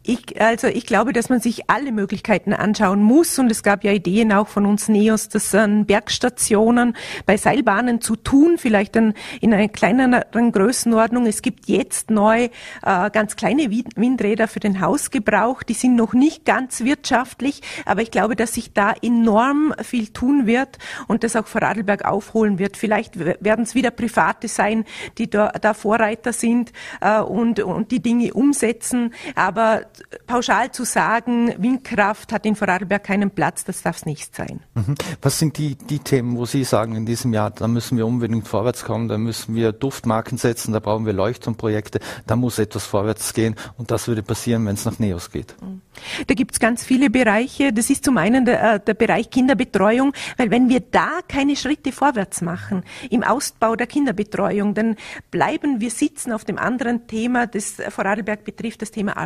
Ich, 0.06 0.38
also 0.38 0.66
ich 0.66 0.84
glaube, 0.84 1.14
dass 1.14 1.30
man 1.30 1.40
sich 1.40 1.70
alle 1.70 1.90
Möglichkeiten 1.90 2.52
anschauen 2.52 3.02
muss 3.02 3.38
und 3.38 3.50
es 3.50 3.62
gab 3.62 3.84
ja 3.84 3.92
Ideen 3.92 4.34
auch 4.34 4.48
von 4.48 4.66
uns 4.66 4.86
Neos, 4.86 5.30
das 5.30 5.54
an 5.54 5.86
Bergstationen 5.86 6.94
bei 7.24 7.38
Seilbahnen 7.38 8.02
zu 8.02 8.14
tun, 8.14 8.58
vielleicht 8.58 8.96
dann 8.96 9.14
in 9.40 9.54
einer 9.54 9.68
kleineren 9.68 10.52
Größenordnung. 10.52 11.24
Es 11.24 11.40
gibt 11.40 11.70
jetzt 11.70 12.10
neu 12.10 12.50
äh, 12.82 13.10
ganz 13.12 13.36
kleine 13.36 13.70
Windräder 13.70 14.46
für 14.46 14.60
den 14.60 14.82
Hausgebrauch, 14.82 15.62
die 15.62 15.72
sind 15.72 15.96
noch 15.96 16.12
nicht 16.12 16.44
ganz 16.44 16.84
wirtschaftlich, 16.84 17.62
aber 17.86 18.02
ich 18.02 18.10
glaube, 18.10 18.36
dass 18.36 18.52
sich 18.52 18.74
da 18.74 18.92
enorm 19.00 19.72
viel 19.82 20.08
tun 20.08 20.46
wird 20.46 20.76
und 21.08 21.24
das 21.24 21.34
auch 21.34 21.46
Vorarlberg 21.46 22.04
aufholen 22.04 22.58
wird. 22.58 22.76
Vielleicht 22.76 23.18
werden 23.18 23.62
es 23.62 23.74
wieder 23.74 23.90
Private 23.90 24.48
sein, 24.48 24.84
die 25.16 25.30
da, 25.30 25.48
da 25.48 25.72
Vorreiter 25.72 26.34
sind 26.34 26.72
äh, 27.00 27.22
und, 27.22 27.60
und 27.60 27.90
die 27.90 28.00
Dinge 28.00 28.34
umsetzen, 28.34 29.14
aber 29.34 29.86
pauschal 30.26 30.72
zu 30.72 30.84
sagen, 30.84 31.54
Windkraft 31.58 32.32
hat 32.32 32.46
in 32.46 32.56
Vorarlberg 32.56 33.04
keinen 33.04 33.30
Platz, 33.30 33.64
das 33.64 33.82
darf 33.82 33.96
es 33.96 34.06
nicht 34.06 34.34
sein. 34.34 34.60
Mhm. 34.74 34.94
Was 35.22 35.38
sind 35.38 35.58
die, 35.58 35.76
die 35.76 35.98
Themen, 35.98 36.36
wo 36.36 36.46
Sie 36.46 36.64
sagen, 36.64 36.94
in 36.96 37.06
diesem 37.06 37.32
Jahr, 37.32 37.50
da 37.50 37.68
müssen 37.68 37.96
wir 37.96 38.06
unbedingt 38.06 38.48
vorwärts 38.48 38.84
kommen, 38.84 39.08
da 39.08 39.18
müssen 39.18 39.54
wir 39.54 39.72
Duftmarken 39.72 40.38
setzen, 40.38 40.72
da 40.72 40.80
brauchen 40.80 41.06
wir 41.06 41.12
Leuchtturmprojekte, 41.12 42.00
da 42.26 42.36
muss 42.36 42.58
etwas 42.58 42.84
vorwärts 42.86 43.32
gehen 43.34 43.56
und 43.78 43.90
das 43.90 44.08
würde 44.08 44.22
passieren, 44.22 44.66
wenn 44.66 44.74
es 44.74 44.84
nach 44.84 44.98
Neos 44.98 45.30
geht? 45.30 45.54
Mhm. 45.60 45.80
Da 46.26 46.34
gibt's 46.34 46.60
ganz 46.60 46.84
viele 46.84 47.10
Bereiche. 47.10 47.72
Das 47.72 47.90
ist 47.90 48.04
zum 48.04 48.16
einen 48.18 48.44
der, 48.44 48.74
äh, 48.74 48.80
der, 48.80 48.94
Bereich 48.94 49.30
Kinderbetreuung, 49.30 50.12
weil 50.36 50.50
wenn 50.50 50.68
wir 50.68 50.80
da 50.80 51.20
keine 51.26 51.56
Schritte 51.56 51.92
vorwärts 51.92 52.42
machen 52.42 52.84
im 53.10 53.22
Ausbau 53.22 53.76
der 53.76 53.86
Kinderbetreuung, 53.86 54.74
dann 54.74 54.96
bleiben 55.30 55.80
wir 55.80 55.90
sitzen 55.90 56.32
auf 56.32 56.44
dem 56.44 56.58
anderen 56.58 57.06
Thema, 57.06 57.46
das 57.46 57.76
Vorarlberg 57.88 58.44
betrifft, 58.44 58.82
das 58.82 58.90
Thema 58.90 59.16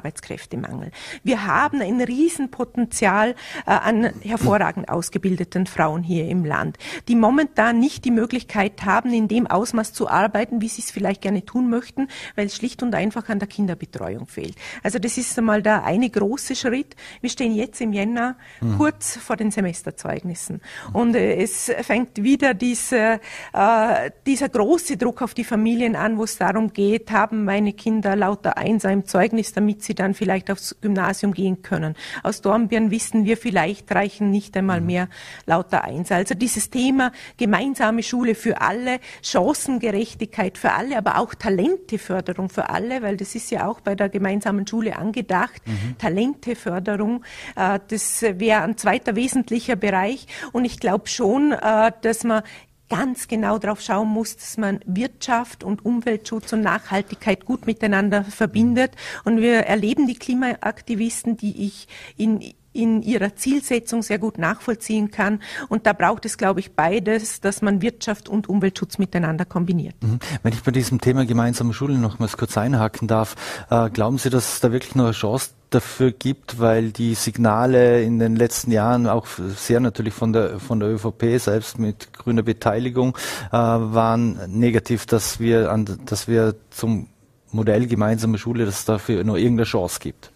Arbeitskräftemangel. 0.59 0.91
Wir 1.23 1.47
haben 1.47 1.81
ein 1.81 2.01
Riesenpotenzial 2.01 3.31
äh, 3.67 3.71
an 3.71 4.11
hervorragend 4.23 4.89
ausgebildeten 4.89 5.67
Frauen 5.67 6.03
hier 6.03 6.29
im 6.29 6.45
Land, 6.45 6.77
die 7.09 7.17
momentan 7.17 7.79
nicht 7.79 8.05
die 8.05 8.11
Möglichkeit 8.11 8.85
haben, 8.85 9.13
in 9.13 9.29
dem 9.29 9.47
Ausmaß 9.47 9.93
zu 9.93 10.09
arbeiten, 10.09 10.61
wie 10.61 10.69
sie 10.69 10.83
es 10.83 10.91
vielleicht 10.91 11.23
gerne 11.23 11.45
tun 11.45 11.71
möchten, 11.71 12.09
weil 12.37 12.47
es 12.47 12.57
schlicht 12.57 12.83
und 12.83 12.95
einfach 12.95 13.29
an 13.29 13.39
der 13.39 13.49
Kinderbetreuung 13.49 14.27
fehlt. 14.27 14.57
Also 14.83 14.99
das 14.99 15.19
ist 15.19 15.39
einmal 15.39 15.63
da 15.63 15.83
eine 15.83 16.09
große 16.11 16.55
Schritt. 16.55 16.97
Wir 17.21 17.31
stehen 17.31 17.55
jetzt 17.55 17.81
im 17.81 17.93
Jänner 17.93 18.37
mhm. 18.61 18.79
kurz 18.79 19.17
vor 19.17 19.37
den 19.37 19.51
Semesterzeugnissen. 19.51 20.61
Und 20.93 21.15
äh, 21.15 21.37
es 21.37 21.71
fängt 21.83 22.23
wieder 22.23 22.55
diese, 22.55 23.21
äh, 23.53 24.11
dieser 24.27 24.49
große 24.49 24.97
Druck 24.97 25.23
auf 25.23 25.35
die 25.35 25.45
Familien 25.45 25.97
an, 25.97 26.19
wo 26.19 26.25
es 26.25 26.39
darum 26.39 26.73
geht, 26.73 27.11
haben 27.11 27.45
meine 27.45 27.73
Kinder 27.73 28.17
lauter 28.17 28.57
Einser 28.57 28.91
im 28.91 29.05
Zeugnis, 29.05 29.53
damit 29.53 29.83
sie 29.83 29.95
dann 29.95 30.15
vielleicht 30.15 30.48
aufs 30.51 30.77
Gymnasium 30.81 31.33
gehen 31.35 31.63
können. 31.63 31.95
Aus 32.23 32.41
Dornbirn 32.41 32.91
wissen 32.91 33.25
wir, 33.25 33.37
vielleicht 33.37 33.91
reichen 33.93 34.31
nicht 34.31 34.57
einmal 34.57 34.81
mehr 34.81 35.09
lauter 35.47 35.85
Einser. 35.85 36.17
Also 36.17 36.35
dieses 36.35 36.71
Thema 36.71 37.13
gemeinsame 37.37 38.03
Schule 38.03 38.35
für 38.35 38.61
alle, 38.61 39.01
Chancengerechtigkeit 39.23 40.59
für 40.59 40.73
alle, 40.73 40.97
aber 40.99 41.19
auch 41.19 41.35
Talenteförderung 41.35 42.49
für 42.49 42.71
alle, 42.71 43.03
weil 43.03 43.17
das 43.17 43.35
ist 43.35 43.51
ja 43.51 43.67
auch 43.67 43.81
bei 43.81 43.95
der 43.95 44.09
gemeinsamen 44.09 44.67
Schule 44.67 44.97
angedacht. 44.97 45.63
Mhm. 45.67 45.99
Talente 45.99 46.57
Förderung. 46.57 47.25
Äh, 47.57 47.81
das 47.89 48.23
wäre 48.23 48.63
ein 48.63 48.77
zweiter 48.77 49.17
wesentlicher 49.17 49.77
Bereich. 49.77 50.27
Und 50.53 50.65
ich 50.65 50.81
glaube 50.81 51.09
schon, 51.09 51.53
äh, 51.53 51.93
dass 52.03 52.25
man 52.25 52.43
ganz 52.89 53.29
genau 53.29 53.59
darauf 53.59 53.81
schauen 53.81 54.09
muss, 54.09 54.37
dass 54.37 54.57
man 54.57 54.81
Wirtschaft 54.87 55.65
und 55.65 55.85
Umweltschutz 55.85 56.53
und 56.53 56.63
Nachhaltigkeit 56.63 57.45
gut 57.45 57.67
miteinander 57.67 58.25
verbindet. 58.25 58.93
Und 59.25 59.41
wir 59.41 59.61
erleben 59.61 60.07
die 60.07 60.19
Klimaaktivisten, 60.19 61.37
die 61.37 61.67
ich 61.67 61.89
in 62.17 62.55
in 62.73 63.03
ihrer 63.03 63.35
Zielsetzung 63.35 64.03
sehr 64.03 64.19
gut 64.19 64.39
nachvollziehen 64.39 65.11
kann. 65.11 65.41
Und 65.69 65.87
da 65.87 65.93
braucht 65.93 66.25
es, 66.25 66.39
glaube 66.39 66.61
ich, 66.61 66.73
beides, 66.73 67.41
dass 67.41 67.63
man 67.63 67.83
Wirtschaft 67.83 68.29
und 68.29 68.49
Umweltschutz 68.49 68.99
miteinander 68.99 69.45
kombiniert. 69.45 69.97
Mhm. 70.03 70.19
Wenn 70.43 70.53
ich 70.53 70.63
bei 70.63 70.71
diesem 70.71 71.01
Thema 71.01 71.27
gemeinsame 71.27 71.73
Schulen 71.73 72.01
noch 72.01 72.19
mal 72.19 72.29
kurz 72.29 72.57
einhaken 72.59 73.09
darf, 73.09 73.37
äh, 73.71 73.91
glauben 73.91 74.19
Sie, 74.19 74.31
dass 74.31 74.55
es 74.55 74.61
da 74.61 74.73
wirklich 74.73 74.95
noch 74.95 75.05
eine 75.05 75.13
Chance 75.13 75.51
dafür 75.71 76.13
gibt, 76.13 76.59
weil 76.59 76.93
die 76.93 77.15
Signale 77.15 78.03
in 78.03 78.19
den 78.19 78.37
letzten 78.37 78.71
Jahren 78.71 79.07
auch 79.07 79.27
sehr 79.27 79.81
natürlich 79.81 80.15
von 80.15 80.33
der 80.33 80.61
von 80.61 80.81
der 80.81 80.89
ÖVP 80.91 81.39
selbst 81.39 81.79
mit 81.79 82.13
grüner 82.13 82.43
Beteiligung 82.43 83.17
äh, 83.51 83.57
waren 83.57 84.39
negativ, 84.47 85.05
dass 85.05 85.41
wir 85.41 85.71
an, 85.71 85.99
dass 86.07 86.27
wir 86.27 86.55
zum 86.71 87.09
Modell 87.51 87.87
gemeinsame 87.87 88.39
Schule, 88.39 88.65
dass 88.65 88.81
es 88.81 88.85
dafür 88.85 89.25
nur 89.25 89.39
irgendeine 89.39 89.65
Chance 89.65 90.01
gibt. 90.01 90.31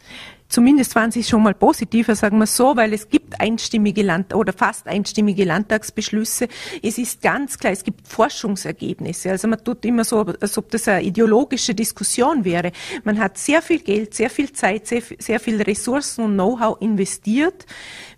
Zumindest 0.53 0.95
waren 0.97 1.11
sie 1.11 1.25
schon 1.25 1.43
mal 1.43 1.55
positiver, 1.55 2.15
sagen 2.15 2.37
wir 2.37 2.47
so, 2.47 2.77
weil 2.77 2.93
es 2.93 3.09
gibt 3.09 3.41
einstimmige 3.41 4.03
Land 4.03 4.35
oder 4.35 4.53
fast 4.53 4.87
einstimmige 4.87 5.45
Landtagsbeschlüsse. 5.45 6.47
Es 6.83 6.99
ist 6.99 7.23
ganz 7.23 7.59
klar, 7.59 7.73
es 7.73 7.83
gibt 7.83 8.07
Forschungsergebnisse. 8.07 9.31
Also 9.31 9.49
man 9.49 9.65
tut 9.65 9.83
immer 9.87 10.05
so, 10.05 10.27
als 10.43 10.59
ob 10.59 10.71
das 10.71 10.89
eine 10.89 11.05
ideologische 11.05 11.75
Diskussion 11.75 12.45
wäre. 12.45 12.73
Man 13.03 13.19
hat 13.19 13.39
sehr 13.39 13.63
viel 13.63 13.79
Geld, 13.79 14.13
sehr 14.13 14.29
viel 14.29 14.53
Zeit, 14.53 14.87
sehr, 14.87 15.01
sehr 15.19 15.41
viel 15.41 15.63
Ressourcen 15.63 16.27
und 16.27 16.35
Know-how 16.35 16.79
investiert, 16.83 17.65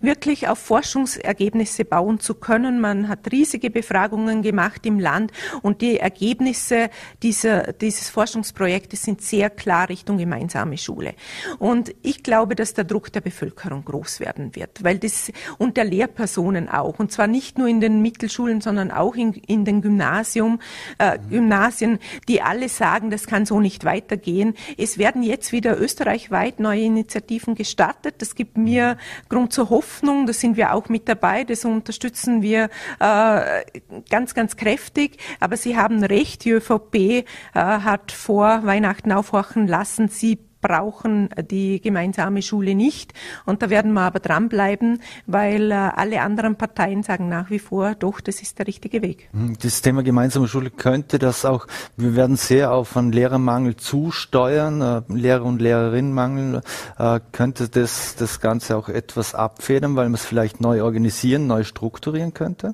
wirklich 0.01 0.49
auf 0.49 0.59
Forschungsergebnisse 0.59 1.85
bauen 1.85 2.19
zu 2.19 2.33
können. 2.33 2.81
Man 2.81 3.07
hat 3.07 3.31
riesige 3.31 3.69
Befragungen 3.69 4.41
gemacht 4.41 4.85
im 4.85 4.99
Land 4.99 5.31
und 5.61 5.79
die 5.79 5.99
Ergebnisse 5.99 6.89
dieser, 7.23 7.71
dieses 7.71 8.09
Forschungsprojektes 8.09 9.03
sind 9.03 9.21
sehr 9.21 9.49
klar 9.49 9.87
Richtung 9.87 10.17
gemeinsame 10.17 10.77
Schule. 10.77 11.13
Und 11.59 11.95
ich 12.01 12.24
glaube, 12.25 12.55
dass 12.55 12.73
der 12.73 12.83
Druck 12.83 13.13
der 13.13 13.21
Bevölkerung 13.21 13.85
groß 13.85 14.19
werden 14.19 14.55
wird, 14.55 14.83
weil 14.83 14.97
das 14.97 15.31
und 15.57 15.77
der 15.77 15.85
Lehrpersonen 15.85 16.67
auch 16.67 16.99
und 16.99 17.11
zwar 17.11 17.27
nicht 17.27 17.57
nur 17.57 17.67
in 17.67 17.79
den 17.79 18.01
Mittelschulen, 18.01 18.59
sondern 18.61 18.91
auch 18.91 19.15
in, 19.15 19.33
in 19.33 19.63
den 19.63 19.81
Gymnasium, 19.81 20.59
äh, 20.97 21.19
Gymnasien, 21.29 21.99
die 22.27 22.41
alle 22.41 22.67
sagen, 22.67 23.11
das 23.11 23.27
kann 23.27 23.45
so 23.45 23.59
nicht 23.59 23.85
weitergehen. 23.85 24.55
Es 24.77 24.97
werden 24.97 25.21
jetzt 25.21 25.51
wieder 25.51 25.79
österreichweit 25.79 26.59
neue 26.59 26.81
Initiativen 26.81 27.53
gestartet. 27.53 28.15
Das 28.17 28.33
gibt 28.33 28.57
mir 28.57 28.97
Grund 29.29 29.53
zur 29.53 29.69
Hoffnung. 29.69 30.25
Da 30.25 30.33
sind 30.33 30.57
wir 30.57 30.73
auch 30.73 30.89
mit 30.89 31.07
dabei. 31.07 31.43
Das 31.43 31.63
unterstützen 31.63 32.41
wir 32.41 32.69
äh, 32.99 33.61
ganz, 34.09 34.33
ganz 34.33 34.57
kräftig. 34.57 35.17
Aber 35.39 35.57
Sie 35.57 35.77
haben 35.77 36.03
recht. 36.03 36.43
Die 36.43 36.51
ÖVP 36.51 36.95
äh, 36.95 37.23
hat 37.53 38.11
vor 38.11 38.65
Weihnachten 38.65 39.11
aufhorchen 39.11 39.67
lassen. 39.67 40.09
Sie 40.09 40.39
brauchen 40.65 41.29
die 41.51 41.79
gemeinsame 41.79 42.41
Schule 42.41 42.73
nicht. 42.73 43.13
Und 43.45 43.61
da 43.61 43.69
werden 43.69 43.93
wir 43.93 44.01
aber 44.01 44.19
dranbleiben, 44.19 44.99
weil 45.27 45.69
äh, 45.69 45.75
alle 45.75 46.21
anderen 46.21 46.55
Parteien 46.55 47.03
sagen 47.03 47.29
nach 47.29 47.51
wie 47.51 47.59
vor, 47.59 47.93
doch, 47.93 48.19
das 48.19 48.41
ist 48.41 48.57
der 48.57 48.65
richtige 48.65 49.03
Weg. 49.03 49.29
Hm, 49.31 49.57
das 49.61 49.83
Thema 49.83 50.01
gemeinsame 50.01 50.47
Schule 50.47 50.71
könnte 50.71 51.19
das 51.19 51.45
auch, 51.45 51.67
wir 51.97 52.15
werden 52.15 52.35
sehr 52.35 52.71
auf 52.71 52.97
einen 52.97 53.11
Lehrermangel 53.11 53.75
zusteuern, 53.75 54.81
äh, 54.81 55.01
Lehrer- 55.09 55.45
und 55.45 55.61
Lehrerinnenmangel, 55.61 56.61
äh, 56.97 57.19
könnte 57.31 57.69
das 57.69 58.15
das 58.15 58.39
Ganze 58.39 58.75
auch 58.75 58.89
etwas 58.89 59.35
abfedern, 59.35 59.95
weil 59.95 60.05
man 60.05 60.15
es 60.15 60.25
vielleicht 60.25 60.61
neu 60.61 60.81
organisieren, 60.83 61.45
neu 61.45 61.63
strukturieren 61.63 62.33
könnte? 62.33 62.73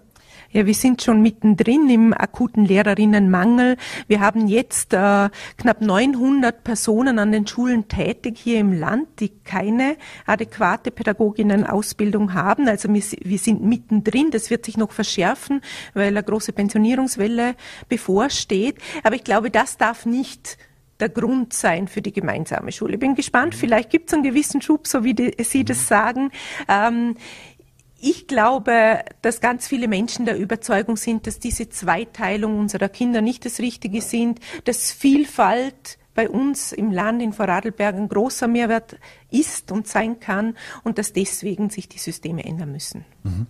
Ja, 0.54 0.66
wir 0.66 0.74
sind 0.74 1.02
schon 1.02 1.22
mittendrin 1.22 1.90
im 1.90 2.14
akuten 2.14 2.66
Lehrerinnenmangel. 2.66 3.78
Wir 4.08 4.20
haben 4.20 4.48
jetzt 4.48 4.94
äh, 4.94 5.30
knapp 5.58 5.80
900 5.80 6.66
Personen 6.66 7.20
an 7.20 7.32
den 7.32 7.48
Schulen 7.48 7.88
tätig 7.88 8.38
hier 8.38 8.60
im 8.60 8.78
Land, 8.78 9.08
die 9.22 9.30
keine 9.30 9.96
adäquate 10.26 10.92
Pädagoginnenausbildung 10.92 12.34
haben. 12.34 12.68
Also 12.68 12.94
wir, 12.94 13.02
wir 13.22 13.38
sind 13.38 13.64
mittendrin. 13.64 14.30
Das 14.32 14.50
wird 14.50 14.66
sich 14.66 14.76
noch 14.76 14.92
verschärfen, 14.92 15.62
weil 15.94 16.10
eine 16.10 16.22
große 16.22 16.52
Pensionierungswelle 16.52 17.56
bevorsteht. 17.88 18.76
Aber 19.04 19.16
ich 19.16 19.24
glaube, 19.24 19.52
das 19.52 19.78
darf 19.78 20.06
nicht 20.06 20.58
der 21.02 21.10
Grund 21.10 21.54
sein 21.54 21.88
für 21.88 22.02
die 22.02 22.14
gemeinsame 22.14 22.72
Schule. 22.72 22.94
Ich 22.94 23.00
bin 23.00 23.16
gespannt, 23.16 23.56
vielleicht 23.56 23.90
gibt 23.90 24.10
es 24.10 24.14
einen 24.14 24.24
gewissen 24.24 24.62
Schub, 24.62 24.88
so 24.88 25.04
wie 25.04 25.14
die, 25.14 25.36
Sie 25.44 25.66
das 25.66 25.88
sagen. 25.88 26.32
Ähm, 26.70 27.16
ich 28.02 28.28
glaube, 28.28 29.06
dass 29.22 29.42
ganz 29.42 29.68
viele 29.68 29.88
Menschen 29.88 30.26
der 30.26 30.38
Überzeugung 30.38 30.98
sind, 30.98 31.28
dass 31.28 31.40
diese 31.40 31.70
Zweiteilung 31.70 32.60
unserer 32.60 32.90
Kinder 32.90 33.22
nicht 33.22 33.46
das 33.46 33.60
Richtige 33.60 34.02
sind, 34.02 34.40
dass 34.66 34.92
Vielfalt 34.92 35.98
bei 36.14 36.30
uns 36.30 36.72
im 36.72 36.92
Land 36.92 37.22
in 37.22 37.32
Vorarlberg 37.34 37.96
ein 37.96 38.10
großer 38.10 38.48
Mehrwert 38.48 38.98
ist 39.30 39.72
und 39.72 39.88
sein 39.88 40.20
kann 40.20 40.58
und 40.84 40.98
dass 40.98 41.14
deswegen 41.14 41.70
sich 41.70 41.88
die 41.88 42.00
Systeme 42.00 42.44
ändern 42.44 42.72
müssen. 42.72 43.06
Mhm. 43.24 43.48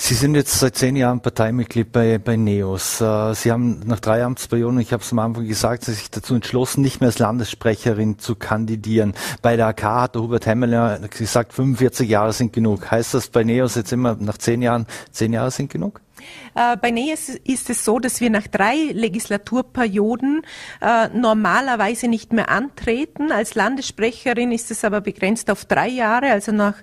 Sie 0.00 0.14
sind 0.14 0.36
jetzt 0.36 0.60
seit 0.60 0.76
zehn 0.76 0.94
Jahren 0.94 1.20
Parteimitglied 1.20 1.90
bei, 1.90 2.18
bei 2.18 2.36
NEOS. 2.36 3.00
Äh, 3.00 3.34
Sie 3.34 3.50
haben 3.50 3.80
nach 3.84 3.98
drei 3.98 4.22
Amtsperioden, 4.22 4.78
ich 4.78 4.92
habe 4.92 5.02
es 5.02 5.10
am 5.10 5.18
Anfang 5.18 5.44
gesagt, 5.44 5.84
Sie 5.84 5.92
sich 5.92 6.08
dazu 6.08 6.36
entschlossen, 6.36 6.82
nicht 6.82 7.00
mehr 7.00 7.08
als 7.08 7.18
Landessprecherin 7.18 8.16
zu 8.20 8.36
kandidieren. 8.36 9.12
Bei 9.42 9.56
der 9.56 9.66
AK 9.66 9.82
hat 9.82 10.14
der 10.14 10.22
Hubert 10.22 10.46
Hemmeler 10.46 11.00
gesagt, 11.08 11.52
45 11.52 12.08
Jahre 12.08 12.32
sind 12.32 12.52
genug. 12.52 12.88
Heißt 12.88 13.12
das 13.12 13.26
bei 13.26 13.42
NEOS 13.42 13.74
jetzt 13.74 13.92
immer 13.92 14.16
nach 14.20 14.38
zehn 14.38 14.62
Jahren, 14.62 14.86
zehn 15.10 15.32
Jahre 15.32 15.50
sind 15.50 15.68
genug? 15.68 16.00
Äh, 16.54 16.76
bei 16.76 16.92
NEOS 16.92 17.30
ist 17.30 17.68
es 17.68 17.84
so, 17.84 17.98
dass 17.98 18.20
wir 18.20 18.30
nach 18.30 18.46
drei 18.46 18.76
Legislaturperioden 18.92 20.42
äh, 20.80 21.08
normalerweise 21.08 22.06
nicht 22.06 22.32
mehr 22.32 22.50
antreten. 22.50 23.32
Als 23.32 23.56
Landessprecherin 23.56 24.52
ist 24.52 24.70
es 24.70 24.84
aber 24.84 25.00
begrenzt 25.00 25.50
auf 25.50 25.64
drei 25.64 25.88
Jahre, 25.88 26.30
also 26.30 26.52
nach 26.52 26.76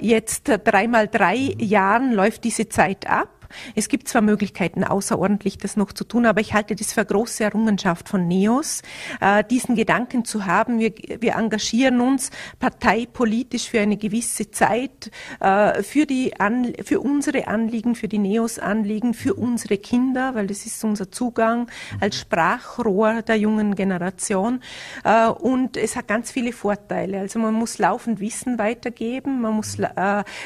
jetzt 0.00 0.50
dreimal 0.64 1.08
drei 1.08 1.36
Jahren 1.58 2.12
läuft 2.12 2.44
diese 2.44 2.68
Zeit 2.68 3.06
ab. 3.08 3.41
Es 3.74 3.88
gibt 3.88 4.08
zwar 4.08 4.22
Möglichkeiten, 4.22 4.84
außerordentlich 4.84 5.58
das 5.58 5.76
noch 5.76 5.92
zu 5.92 6.04
tun, 6.04 6.26
aber 6.26 6.40
ich 6.40 6.54
halte 6.54 6.74
das 6.74 6.92
für 6.92 7.00
eine 7.00 7.08
große 7.08 7.44
Errungenschaft 7.44 8.08
von 8.08 8.28
NEOS, 8.28 8.82
äh, 9.20 9.44
diesen 9.44 9.74
Gedanken 9.74 10.24
zu 10.24 10.46
haben. 10.46 10.78
Wir, 10.78 10.92
wir 11.20 11.34
engagieren 11.34 12.00
uns 12.00 12.30
parteipolitisch 12.58 13.68
für 13.68 13.80
eine 13.80 13.96
gewisse 13.96 14.50
Zeit, 14.50 15.10
äh, 15.40 15.82
für, 15.82 16.06
die 16.06 16.38
An 16.40 16.72
für 16.84 17.00
unsere 17.00 17.48
Anliegen, 17.48 17.94
für 17.94 18.08
die 18.08 18.18
NEOS-Anliegen, 18.18 19.14
für 19.14 19.34
unsere 19.34 19.78
Kinder, 19.78 20.34
weil 20.34 20.46
das 20.46 20.66
ist 20.66 20.82
unser 20.84 21.10
Zugang 21.10 21.70
als 22.00 22.18
Sprachrohr 22.18 23.22
der 23.22 23.36
jungen 23.36 23.74
Generation. 23.74 24.60
Äh, 25.04 25.28
und 25.28 25.76
es 25.76 25.96
hat 25.96 26.08
ganz 26.08 26.30
viele 26.30 26.52
Vorteile. 26.52 27.20
Also 27.20 27.38
man 27.38 27.54
muss 27.54 27.78
laufend 27.78 28.20
Wissen 28.20 28.58
weitergeben, 28.58 29.40
man, 29.40 29.54
muss, 29.54 29.78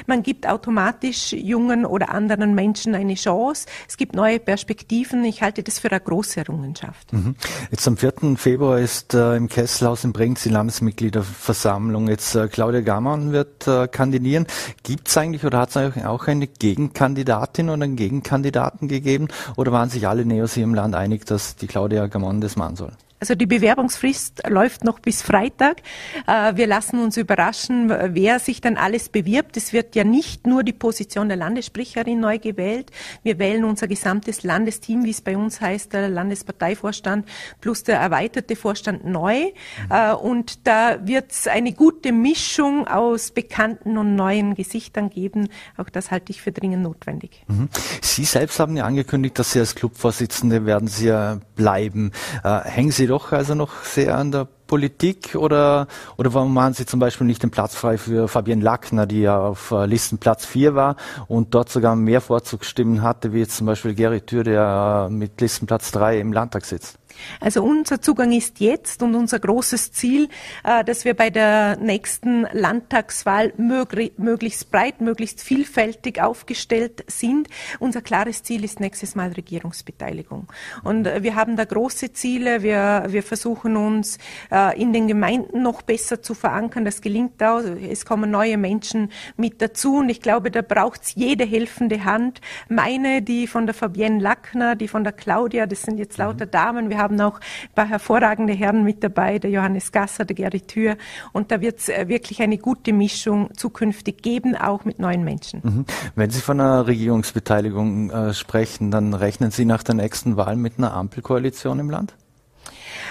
man 0.07 0.23
gibt 0.23 0.47
automatisch 0.47 1.33
jungen 1.33 1.85
oder 1.85 2.11
anderen 2.11 2.55
Menschen 2.55 2.95
eine 2.96 3.14
Chance, 3.14 3.66
es 3.88 3.96
gibt 3.96 4.14
neue 4.14 4.38
Perspektiven. 4.38 5.24
Ich 5.24 5.42
halte 5.42 5.62
das 5.62 5.78
für 5.78 5.90
eine 5.90 6.00
große 6.00 6.40
Errungenschaft. 6.40 7.12
Mhm. 7.12 7.37
Jetzt 7.70 7.87
am 7.87 7.96
4. 7.96 8.37
Februar 8.37 8.78
ist 8.78 9.14
äh, 9.14 9.37
im 9.37 9.48
Kesselhaus 9.48 10.04
in 10.04 10.12
Bregenz 10.12 10.42
die 10.42 10.48
Landesmitgliederversammlung. 10.50 12.09
Jetzt 12.09 12.35
äh, 12.35 12.48
Claudia 12.48 12.80
Gammann 12.80 13.32
wird 13.32 13.66
äh, 13.66 13.88
kandidieren. 13.88 14.46
Gibt 14.82 15.09
es 15.09 15.16
eigentlich 15.16 15.44
oder 15.44 15.59
hat 15.59 15.74
es 15.74 16.04
auch 16.04 16.26
eine 16.26 16.46
Gegenkandidatin 16.46 17.70
oder 17.70 17.85
einen 17.85 17.96
Gegenkandidaten 17.96 18.88
gegeben? 18.88 19.28
Oder 19.56 19.72
waren 19.72 19.90
sich 19.90 20.09
alle 20.09 20.24
Neos 20.24 20.54
hier 20.54 20.64
im 20.64 20.74
Land 20.74 20.94
einig, 20.94 21.26
dass 21.26 21.56
die 21.56 21.66
Claudia 21.66 22.06
Gammann 22.06 22.40
das 22.40 22.56
machen 22.56 22.76
soll? 22.76 22.92
Also 23.18 23.35
die 23.35 23.46
Bewerbungsfrist 23.46 24.42
läuft 24.48 24.85
noch 24.85 24.98
bis 24.98 25.22
Freitag. 25.22 25.79
Äh, 26.26 26.57
wir 26.57 26.66
lassen 26.66 26.98
uns 26.98 27.16
überraschen, 27.16 27.88
wer 27.88 28.38
sich 28.38 28.61
dann 28.61 28.76
alles 28.76 29.09
bewirbt. 29.09 29.57
Es 29.57 29.72
wird 29.72 29.94
ja 29.96 30.05
nicht 30.05 30.46
nur 30.46 30.62
die 30.62 30.74
Position 30.74 31.29
der 31.29 31.38
Landessprecherin 31.38 32.20
neu 32.20 32.38
gewählt. 32.38 32.90
Wir 33.22 33.38
wählen 33.38 33.64
unser 33.64 33.88
gesamtes 33.88 34.42
Landesteam, 34.42 35.05
wie 35.05 35.11
es 35.11 35.22
bei 35.22 35.37
uns 35.37 35.61
heißt, 35.61 35.94
der 35.94 36.09
Landesparteivorstand 36.09 37.26
plus 37.61 37.85
der 37.85 37.98
erweiterte 37.98 38.55
Vorstand 38.55 39.07
neu. 39.07 39.46
Mhm. 39.88 40.16
Und 40.22 40.66
da 40.66 40.98
wird 41.07 41.33
es 41.33 41.46
eine 41.46 41.72
gute 41.72 42.12
Mischung 42.12 42.87
aus 42.87 43.31
bekannten 43.31 43.96
und 43.96 44.14
neuen 44.14 44.55
Gesichtern 44.55 45.09
geben. 45.09 45.48
Auch 45.76 45.88
das 45.88 46.11
halte 46.11 46.33
ich 46.33 46.42
für 46.42 46.52
dringend 46.52 46.83
notwendig. 46.83 47.44
Mhm. 47.48 47.68
Sie 48.02 48.24
selbst 48.24 48.61
haben 48.61 48.76
ja 48.76 48.85
angekündigt, 48.85 49.38
dass 49.38 49.52
Sie 49.52 49.61
als 49.61 49.74
Clubvorsitzende 49.74 50.66
werden 50.66 50.88
Sie 50.88 51.07
ja 51.07 51.40
bleiben. 51.55 52.12
Äh, 52.44 52.61
hängen 52.61 52.90
Sie 52.90 53.06
doch 53.07 53.33
also 53.33 53.55
noch 53.55 53.85
sehr 53.85 54.16
an 54.16 54.33
der 54.33 54.47
Politik 54.66 55.35
oder, 55.37 55.87
oder 56.16 56.35
warum 56.35 56.53
machen 56.53 56.75
Sie 56.75 56.87
zum 56.87 57.01
Beispiel 57.01 57.27
nicht 57.27 57.42
den 57.42 57.51
Platz 57.51 57.75
frei 57.75 57.99
für 57.99 58.29
Fabienne 58.29 58.62
Lackner, 58.62 59.07
die 59.07 59.23
ja 59.23 59.38
auf 59.38 59.71
äh, 59.71 59.87
Listenplatz 59.87 60.45
4 60.45 60.75
war 60.75 60.97
und 61.29 61.55
dort 61.55 61.69
sogar 61.69 61.97
mehr 61.97 62.21
Vorzugsstimmen 62.21 63.03
hatte, 63.03 63.33
wie 63.33 63.38
jetzt 63.38 63.57
zum 63.57 63.66
Beispiel 63.66 63.95
Gary 63.95 64.21
Thür, 64.21 64.45
der 64.45 65.07
äh, 65.09 65.12
mit 65.12 65.40
Listenplatz 65.40 65.92
3 65.92 66.21
im 66.21 66.33
Landtag 66.33 66.64
sitzt? 66.64 66.99
Also 67.40 67.62
unser 67.62 68.00
Zugang 68.00 68.33
ist 68.33 68.61
jetzt 68.61 69.02
und 69.02 69.14
unser 69.14 69.38
großes 69.38 69.92
Ziel, 69.92 70.29
äh, 70.64 70.85
dass 70.85 71.05
wir 71.05 71.14
bei 71.14 71.31
der 71.31 71.76
nächsten 71.76 72.46
Landtagswahl 72.52 73.52
möglichst 73.57 74.70
breit, 74.70 75.00
möglichst 75.00 75.40
vielfältig 75.40 76.20
aufgestellt 76.20 77.05
sind. 77.07 77.48
Unser 77.79 78.02
klares 78.02 78.42
Ziel 78.42 78.64
ist 78.64 78.81
nächstes 78.81 79.14
Mal 79.14 79.33
Regierungsbeteiligung. 79.33 80.48
Und 80.83 81.05
wir 81.05 81.35
haben 81.35 81.57
da 81.57 81.64
große 81.64 82.12
Ziele. 82.12 82.62
Wir, 82.62 83.05
wir 83.09 83.22
versuchen 83.22 83.76
uns 83.76 84.18
äh, 84.50 84.81
in 84.81 84.92
den 84.92 85.07
Gemeinden 85.07 85.62
noch 85.62 85.83
besser 85.83 86.22
zu 86.22 86.35
verankern. 86.35 86.85
Das 86.85 87.00
gelingt 87.00 87.42
auch. 87.42 87.61
Es 87.61 88.05
kommen 88.05 88.31
neue 88.31 88.59
Menschen 88.59 89.11
mit 89.37 89.62
dazu. 89.62 89.98
Und 89.98 90.09
ich 90.09 90.20
glaube, 90.20 90.50
da 90.50 90.62
braucht 90.62 91.02
es 91.02 91.14
jede 91.14 91.44
helfende 91.44 92.05
Hand. 92.05 92.40
Meine, 92.68 93.22
die 93.22 93.46
von 93.46 93.66
der 93.66 93.74
Fabienne 93.74 94.20
Lackner, 94.20 94.74
die 94.74 94.88
von 94.88 95.05
der 95.05 95.12
Claudia, 95.12 95.66
das 95.66 95.83
sind 95.83 95.98
jetzt 95.98 96.18
lauter 96.18 96.46
Damen. 96.46 96.90
Wir 96.90 96.98
haben 96.98 97.06
haben 97.07 97.21
auch 97.21 97.38
ein 97.38 97.75
paar 97.75 97.88
hervorragende 97.88 98.53
Herren 98.53 98.85
mit 98.85 99.03
dabei, 99.03 99.38
der 99.38 99.51
Johannes 99.51 99.92
Gasser, 99.92 100.25
der 100.25 100.37
Gary 100.37 100.61
Thür. 100.61 100.97
Und 101.33 101.51
da 101.51 101.61
wird 101.61 101.79
es 101.79 101.88
äh, 101.88 102.09
wirklich 102.09 102.42
eine 102.42 102.59
gute 102.59 102.92
Mischung 102.92 103.51
zukünftig 103.57 104.23
geben, 104.23 104.57
auch 104.57 104.85
mit 104.85 104.99
neuen 104.99 105.25
Menschen. 105.25 105.61
Mhm. 105.62 105.85
Wenn 106.14 106.31
Sie 106.31 106.40
von 106.40 106.61
einer 106.61 106.87
Regierungsbeteiligung 106.87 108.11
äh, 108.11 108.35
sprechen, 108.35 108.90
dann 108.90 109.14
rechnen 109.14 109.51
Sie 109.51 109.64
nach 109.64 109.83
der 109.83 109.95
nächsten 109.95 110.37
Wahl 110.37 110.57
mit 110.57 110.75
einer 110.79 110.92
Ampelkoalition 110.92 111.79
im 111.79 111.90
Land? 111.90 112.14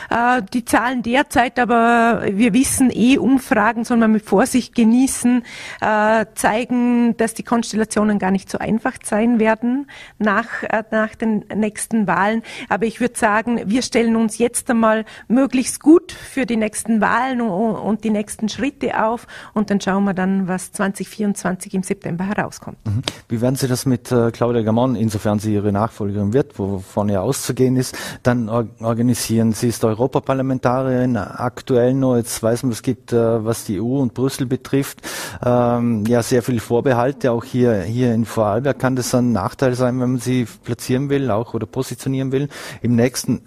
Äh, 0.09 0.41
die 0.53 0.65
Zahlen 0.65 1.03
derzeit, 1.03 1.59
aber 1.59 2.23
wir 2.31 2.53
wissen 2.53 2.91
eh, 2.91 3.17
Umfragen 3.17 3.83
soll 3.83 3.97
man 3.97 4.11
mit 4.11 4.23
Vorsicht 4.23 4.75
genießen, 4.75 5.43
äh, 5.81 6.25
zeigen, 6.35 7.17
dass 7.17 7.33
die 7.33 7.43
Konstellationen 7.43 8.19
gar 8.19 8.31
nicht 8.31 8.49
so 8.49 8.57
einfach 8.57 8.93
sein 9.03 9.39
werden 9.39 9.87
nach, 10.17 10.63
äh, 10.63 10.83
nach 10.91 11.15
den 11.15 11.45
nächsten 11.53 12.07
Wahlen. 12.07 12.43
Aber 12.69 12.85
ich 12.85 12.99
würde 12.99 13.17
sagen, 13.17 13.61
wir 13.65 13.81
stellen 13.81 14.15
uns 14.15 14.37
jetzt 14.37 14.69
einmal 14.69 15.05
möglichst 15.27 15.81
gut 15.81 16.11
für 16.11 16.45
die 16.45 16.57
nächsten 16.57 17.01
Wahlen 17.01 17.41
und, 17.41 18.03
die 18.03 18.09
nächsten 18.09 18.49
Schritte 18.49 19.03
auf 19.03 19.25
und 19.53 19.69
dann 19.69 19.79
schauen 19.79 20.03
wir 20.03 20.13
dann, 20.13 20.47
was 20.47 20.71
2024 20.73 21.73
im 21.73 21.83
September 21.83 22.25
herauskommt. 22.25 22.77
Mhm. 22.85 23.01
Wie 23.29 23.41
werden 23.41 23.55
Sie 23.55 23.67
das 23.67 23.85
mit 23.85 24.13
Claudia 24.33 24.61
Gamon, 24.61 24.95
insofern 24.95 25.39
sie 25.39 25.53
Ihre 25.53 25.71
Nachfolgerin 25.71 26.33
wird, 26.33 26.59
wovon 26.59 27.09
ja 27.09 27.21
auszugehen 27.21 27.77
ist, 27.77 27.97
dann 28.23 28.49
organisieren? 28.49 29.53
Sie 29.53 29.69
ist 29.69 29.83
Europaparlamentarierin 29.95 31.17
aktuell 31.17 31.93
nur. 31.93 32.17
Jetzt 32.17 32.41
weiß 32.41 32.63
man, 32.63 32.71
es 32.71 32.81
gibt, 32.81 33.13
äh, 33.13 33.45
was 33.45 33.65
die 33.65 33.81
EU 33.81 33.99
und 33.99 34.13
Brüssel 34.13 34.45
betrifft, 34.45 35.01
ähm, 35.43 36.05
ja 36.05 36.21
sehr 36.21 36.43
viele 36.43 36.59
Vorbehalte. 36.59 37.31
Auch 37.31 37.43
hier, 37.43 37.81
hier 37.81 38.13
in 38.13 38.25
Vorarlberg 38.25 38.77
kann 38.77 38.95
das 38.95 39.13
ein 39.15 39.31
Nachteil 39.31 39.75
sein, 39.75 39.99
wenn 39.99 40.11
man 40.11 40.19
sie 40.19 40.45
platzieren 40.63 41.09
will, 41.09 41.31
auch 41.31 41.53
oder 41.53 41.65
positionieren 41.65 42.31
will. 42.31 42.49
Im 42.81 42.95
nächsten 42.95 43.41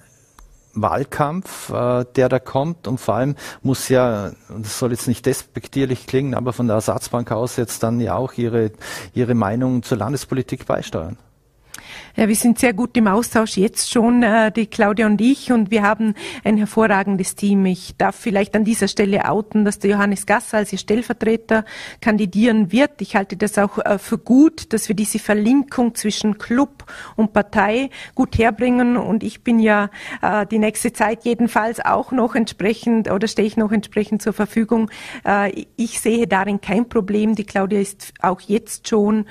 Wahlkampf, 0.75 1.71
äh, 1.71 2.05
der 2.17 2.29
da 2.29 2.39
kommt. 2.39 2.89
Und 2.89 2.99
vor 2.99 3.15
allem 3.15 3.37
muss 3.63 3.89
ja, 3.89 4.33
das 4.49 4.79
soll 4.79 4.93
jetzt 4.93 5.09
nicht 5.09 5.27
despektierlich 5.27 6.07
klingen, 6.07 6.35
aber 6.35 6.53
von 6.53 6.67
der 6.67 6.77
Ersatzbank 6.77 7.31
aus 7.33 7.57
jetzt 7.57 7.83
dann 7.83 8.01
ja 8.01 8.17
auch 8.17 8.35
ihre, 8.35 8.73
ihre 9.15 9.35
Meinung 9.35 9.83
zur 9.83 9.99
Landespolitik 9.99 10.67
beisteuern. 10.67 11.19
Ja, 12.16 12.27
wir 12.27 12.35
sind 12.35 12.59
sehr 12.59 12.73
gut 12.73 12.97
im 12.97 13.07
Austausch 13.07 13.57
jetzt 13.57 13.92
schon, 13.92 14.23
äh, 14.23 14.51
die 14.51 14.66
Claudia 14.66 15.07
und 15.07 15.21
ich, 15.21 15.53
und 15.53 15.71
wir 15.71 15.83
haben 15.83 16.14
ein 16.42 16.57
hervorragendes 16.57 17.37
Team. 17.37 17.64
Ich 17.66 17.97
darf 17.97 18.16
vielleicht 18.16 18.57
an 18.57 18.64
dieser 18.64 18.88
Stelle 18.88 19.29
outen, 19.31 19.64
dass 19.64 19.79
der 19.79 19.90
Johannes 19.90 20.27
Gasser 20.27 20.59
als 20.59 20.73
ihr 20.73 20.79
Stellvertreter 20.79 21.64
kandidieren 22.01 22.73
wird. 22.73 23.01
Ich 23.03 23.14
halte 23.14 23.37
das 23.37 23.57
auch 23.59 23.79
äh, 23.79 23.99
für 23.99 24.18
gut, 24.18 24.73
dass 24.73 24.88
wir 24.88 24.97
diese 24.97 25.18
Verlinkung 25.18 25.94
zwischen 25.94 26.38
Club 26.38 26.85
und 27.14 27.33
Partei 27.33 27.90
gut 28.14 28.37
herbringen. 28.38 28.97
Und 28.97 29.23
ich 29.23 29.44
bin 29.44 29.61
ja 29.61 29.90
äh, 30.21 30.44
die 30.47 30.59
nächste 30.59 30.92
Zeit 30.92 31.25
jedenfalls 31.25 31.79
auch 31.79 32.11
noch 32.11 32.35
entsprechend 32.35 33.11
oder 33.11 33.29
stehe 33.29 33.47
ich 33.47 33.57
noch 33.57 33.71
entsprechend 33.71 34.23
zur 34.23 34.33
Verfügung. 34.33 34.90
Ich 35.77 36.01
sehe 36.01 36.27
darin 36.27 36.61
kein 36.61 36.88
Problem. 36.88 37.35
Die 37.35 37.44
Claudia 37.44 37.81
ist 37.81 38.12
auch 38.21 38.40
jetzt 38.40 38.88
schon 38.88 39.27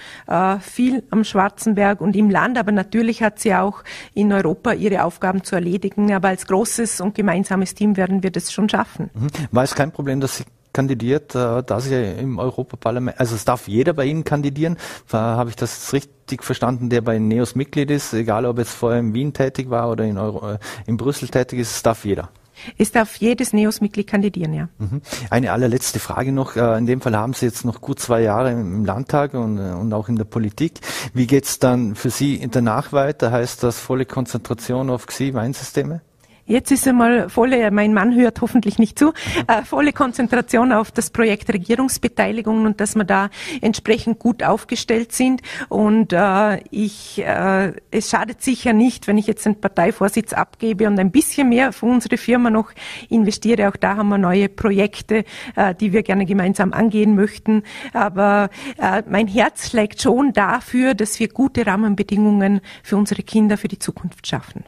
viel 0.62 1.04
am 1.10 1.24
Schwarzenberg 1.24 2.02
und 2.02 2.16
im 2.16 2.30
Land, 2.30 2.58
aber 2.58 2.72
natürlich 2.78 3.22
hat 3.22 3.40
sie 3.40 3.54
auch 3.54 3.84
in 4.14 4.32
Europa 4.32 4.72
ihre 4.72 5.04
Aufgaben 5.04 5.44
zu 5.44 5.56
erledigen. 5.56 6.14
Aber 6.14 6.30
als 6.30 6.48
großes 6.48 7.02
und 7.02 7.16
gemeinsames 7.16 7.76
Team 7.76 7.98
werden 7.98 8.24
wir 8.24 8.32
das 8.32 8.54
schon 8.54 8.70
schaffen. 8.70 9.10
Mhm. 9.14 9.28
War 9.52 9.64
es 9.64 9.76
kein 9.76 9.92
Problem, 9.92 10.22
dass 10.22 10.38
sie 10.38 10.46
kandidiert, 10.78 11.34
äh, 11.34 11.64
da 11.64 11.80
sie 11.80 11.96
im 11.96 12.38
Europaparlament, 12.38 13.20
also 13.20 13.36
es 13.36 13.46
darf 13.46 13.68
jeder 13.68 13.94
bei 13.94 14.06
Ihnen 14.06 14.24
kandidieren. 14.24 14.78
Habe 15.12 15.50
ich 15.50 15.56
das 15.56 15.92
richtig 15.92 16.44
verstanden, 16.44 16.90
der 16.90 17.02
bei 17.02 17.18
NEOS 17.18 17.56
Mitglied 17.56 17.90
ist, 17.90 18.14
egal 18.14 18.46
ob 18.46 18.60
jetzt 18.60 18.74
vorher 18.74 19.00
in 19.00 19.14
Wien 19.16 19.34
tätig 19.34 19.72
war 19.72 19.90
oder 19.90 20.04
in, 20.04 20.20
Euro, 20.20 20.52
äh, 20.52 20.60
in 20.86 20.96
Brüssel 20.98 21.30
tätig 21.30 21.60
ist, 21.60 21.72
es 21.78 21.84
darf 21.84 22.06
jeder. 22.06 22.30
Es 22.78 22.92
darf 22.92 23.16
jedes 23.18 23.54
NEOS-Mitglied 23.54 24.08
kandidieren, 24.08 24.54
ja. 24.54 24.70
Mhm. 24.78 25.02
Eine 25.30 25.52
allerletzte 25.52 26.00
Frage 26.00 26.32
noch. 26.32 26.56
Äh, 26.56 26.78
in 26.78 26.86
dem 26.86 27.02
Fall 27.02 27.16
haben 27.16 27.34
Sie 27.34 27.46
jetzt 27.46 27.66
noch 27.66 27.82
gut 27.82 28.00
zwei 28.00 28.22
Jahre 28.22 28.52
im 28.52 28.86
Landtag 28.86 29.34
und, 29.34 29.58
äh, 29.58 29.74
und 29.74 29.94
auch 29.94 30.10
in 30.10 30.16
der 30.16 30.26
Politik. 30.26 30.80
Wie 31.14 31.28
geht's 31.28 31.60
dann 31.60 31.96
für 31.96 32.10
Sie 32.10 32.48
danach 32.50 32.94
weiter? 32.94 33.32
Heißt 33.32 33.64
das 33.64 33.80
volle 33.80 34.06
Konzentration 34.06 34.90
auf 34.90 35.08
XI-Weinsysteme? 35.08 36.02
Jetzt 36.50 36.72
ist 36.72 36.88
einmal 36.88 37.28
volle, 37.28 37.70
mein 37.72 37.94
Mann 37.94 38.16
hört 38.16 38.40
hoffentlich 38.40 38.80
nicht 38.80 38.98
zu, 38.98 39.12
äh, 39.48 39.64
volle 39.66 39.92
Konzentration 39.92 40.72
auf 40.72 40.92
das 40.92 41.10
Projekt 41.10 41.52
Regierungsbeteiligung 41.54 42.64
und 42.64 42.80
dass 42.80 42.96
wir 42.96 43.04
da 43.04 43.30
entsprechend 43.60 44.18
gut 44.18 44.44
aufgestellt 44.44 45.12
sind. 45.12 45.42
Und 45.68 46.14
äh, 46.14 46.62
ich, 46.72 47.22
äh, 47.22 47.74
es 47.92 48.10
schadet 48.10 48.42
sicher 48.42 48.72
nicht, 48.72 49.08
wenn 49.08 49.18
ich 49.18 49.28
jetzt 49.28 49.46
den 49.46 49.60
Parteivorsitz 49.60 50.32
abgebe 50.32 50.88
und 50.88 50.98
ein 50.98 51.12
bisschen 51.12 51.50
mehr 51.50 51.74
für 51.74 51.88
unsere 51.88 52.16
Firma 52.16 52.50
noch 52.50 52.72
investiere. 53.10 53.68
Auch 53.68 53.76
da 53.76 53.98
haben 53.98 54.08
wir 54.08 54.18
neue 54.18 54.48
Projekte, 54.48 55.26
äh, 55.58 55.76
die 55.76 55.92
wir 55.92 56.02
gerne 56.02 56.26
gemeinsam 56.26 56.72
angehen 56.72 57.14
möchten. 57.14 57.64
Aber 57.92 58.50
äh, 58.78 59.04
mein 59.10 59.28
Herz 59.28 59.70
schlägt 59.70 60.02
schon 60.02 60.32
dafür, 60.32 60.94
dass 60.94 61.20
wir 61.20 61.28
gute 61.28 61.68
Rahmenbedingungen 61.68 62.62
für 62.84 62.96
unsere 62.96 63.22
Kinder 63.22 63.58
für 63.58 63.68
die 63.68 63.80
Zukunft 63.80 64.26
schaffen. 64.26 64.64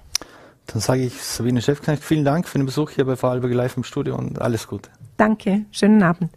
Dann 0.71 0.82
sage 0.82 1.01
ich 1.01 1.21
Sabine 1.21 1.62
Chefknecht, 1.62 2.03
vielen 2.03 2.25
Dank 2.25 2.47
für 2.47 2.58
den 2.58 2.65
Besuch 2.65 2.91
hier 2.91 3.05
bei 3.05 3.15
Vorarlberg 3.15 3.53
Live 3.53 3.77
im 3.77 3.84
Studio 3.84 4.15
und 4.15 4.41
alles 4.41 4.67
Gute. 4.67 4.89
Danke, 5.17 5.65
schönen 5.71 6.03
Abend. 6.03 6.29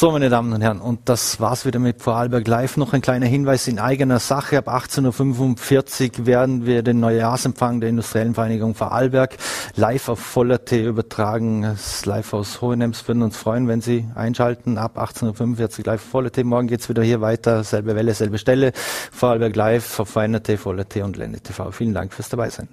So, 0.00 0.12
meine 0.12 0.30
Damen 0.30 0.50
und 0.54 0.62
Herren, 0.62 0.80
und 0.80 1.10
das 1.10 1.40
war's 1.40 1.66
wieder 1.66 1.78
mit 1.78 2.00
Vorarlberg 2.00 2.48
Live. 2.48 2.78
Noch 2.78 2.94
ein 2.94 3.02
kleiner 3.02 3.26
Hinweis 3.26 3.68
in 3.68 3.78
eigener 3.78 4.18
Sache. 4.18 4.56
Ab 4.56 4.68
18.45 4.68 6.20
Uhr 6.20 6.26
werden 6.26 6.64
wir 6.64 6.82
den 6.82 7.00
Neujahrsempfang 7.00 7.80
der 7.80 7.90
Industriellen 7.90 8.32
Vereinigung 8.32 8.74
Vorarlberg 8.74 9.36
live 9.76 10.08
auf 10.08 10.18
Voller 10.18 10.64
T 10.64 10.82
übertragen. 10.82 11.62
Das 11.62 12.06
live 12.06 12.32
aus 12.32 12.62
Hohenems. 12.62 13.06
Würden 13.06 13.22
uns 13.22 13.36
freuen, 13.36 13.68
wenn 13.68 13.82
Sie 13.82 14.06
einschalten. 14.14 14.78
Ab 14.78 14.96
18.45 14.96 15.80
Uhr 15.80 15.84
live 15.84 16.02
auf 16.02 16.10
Voller 16.10 16.32
T. 16.32 16.44
Morgen 16.44 16.68
geht's 16.68 16.88
wieder 16.88 17.02
hier 17.02 17.20
weiter. 17.20 17.62
Selbe 17.62 17.94
Welle, 17.94 18.14
selbe 18.14 18.38
Stelle. 18.38 18.72
Vorarlberg 19.12 19.54
Live 19.54 20.00
auf 20.00 20.08
Feiner 20.08 20.42
T, 20.42 20.56
Voller 20.56 20.88
T 20.88 21.02
und 21.02 21.18
Lende 21.18 21.40
TV. 21.40 21.72
Vielen 21.72 21.92
Dank 21.92 22.14
fürs 22.14 22.30
Dabeisein. 22.30 22.68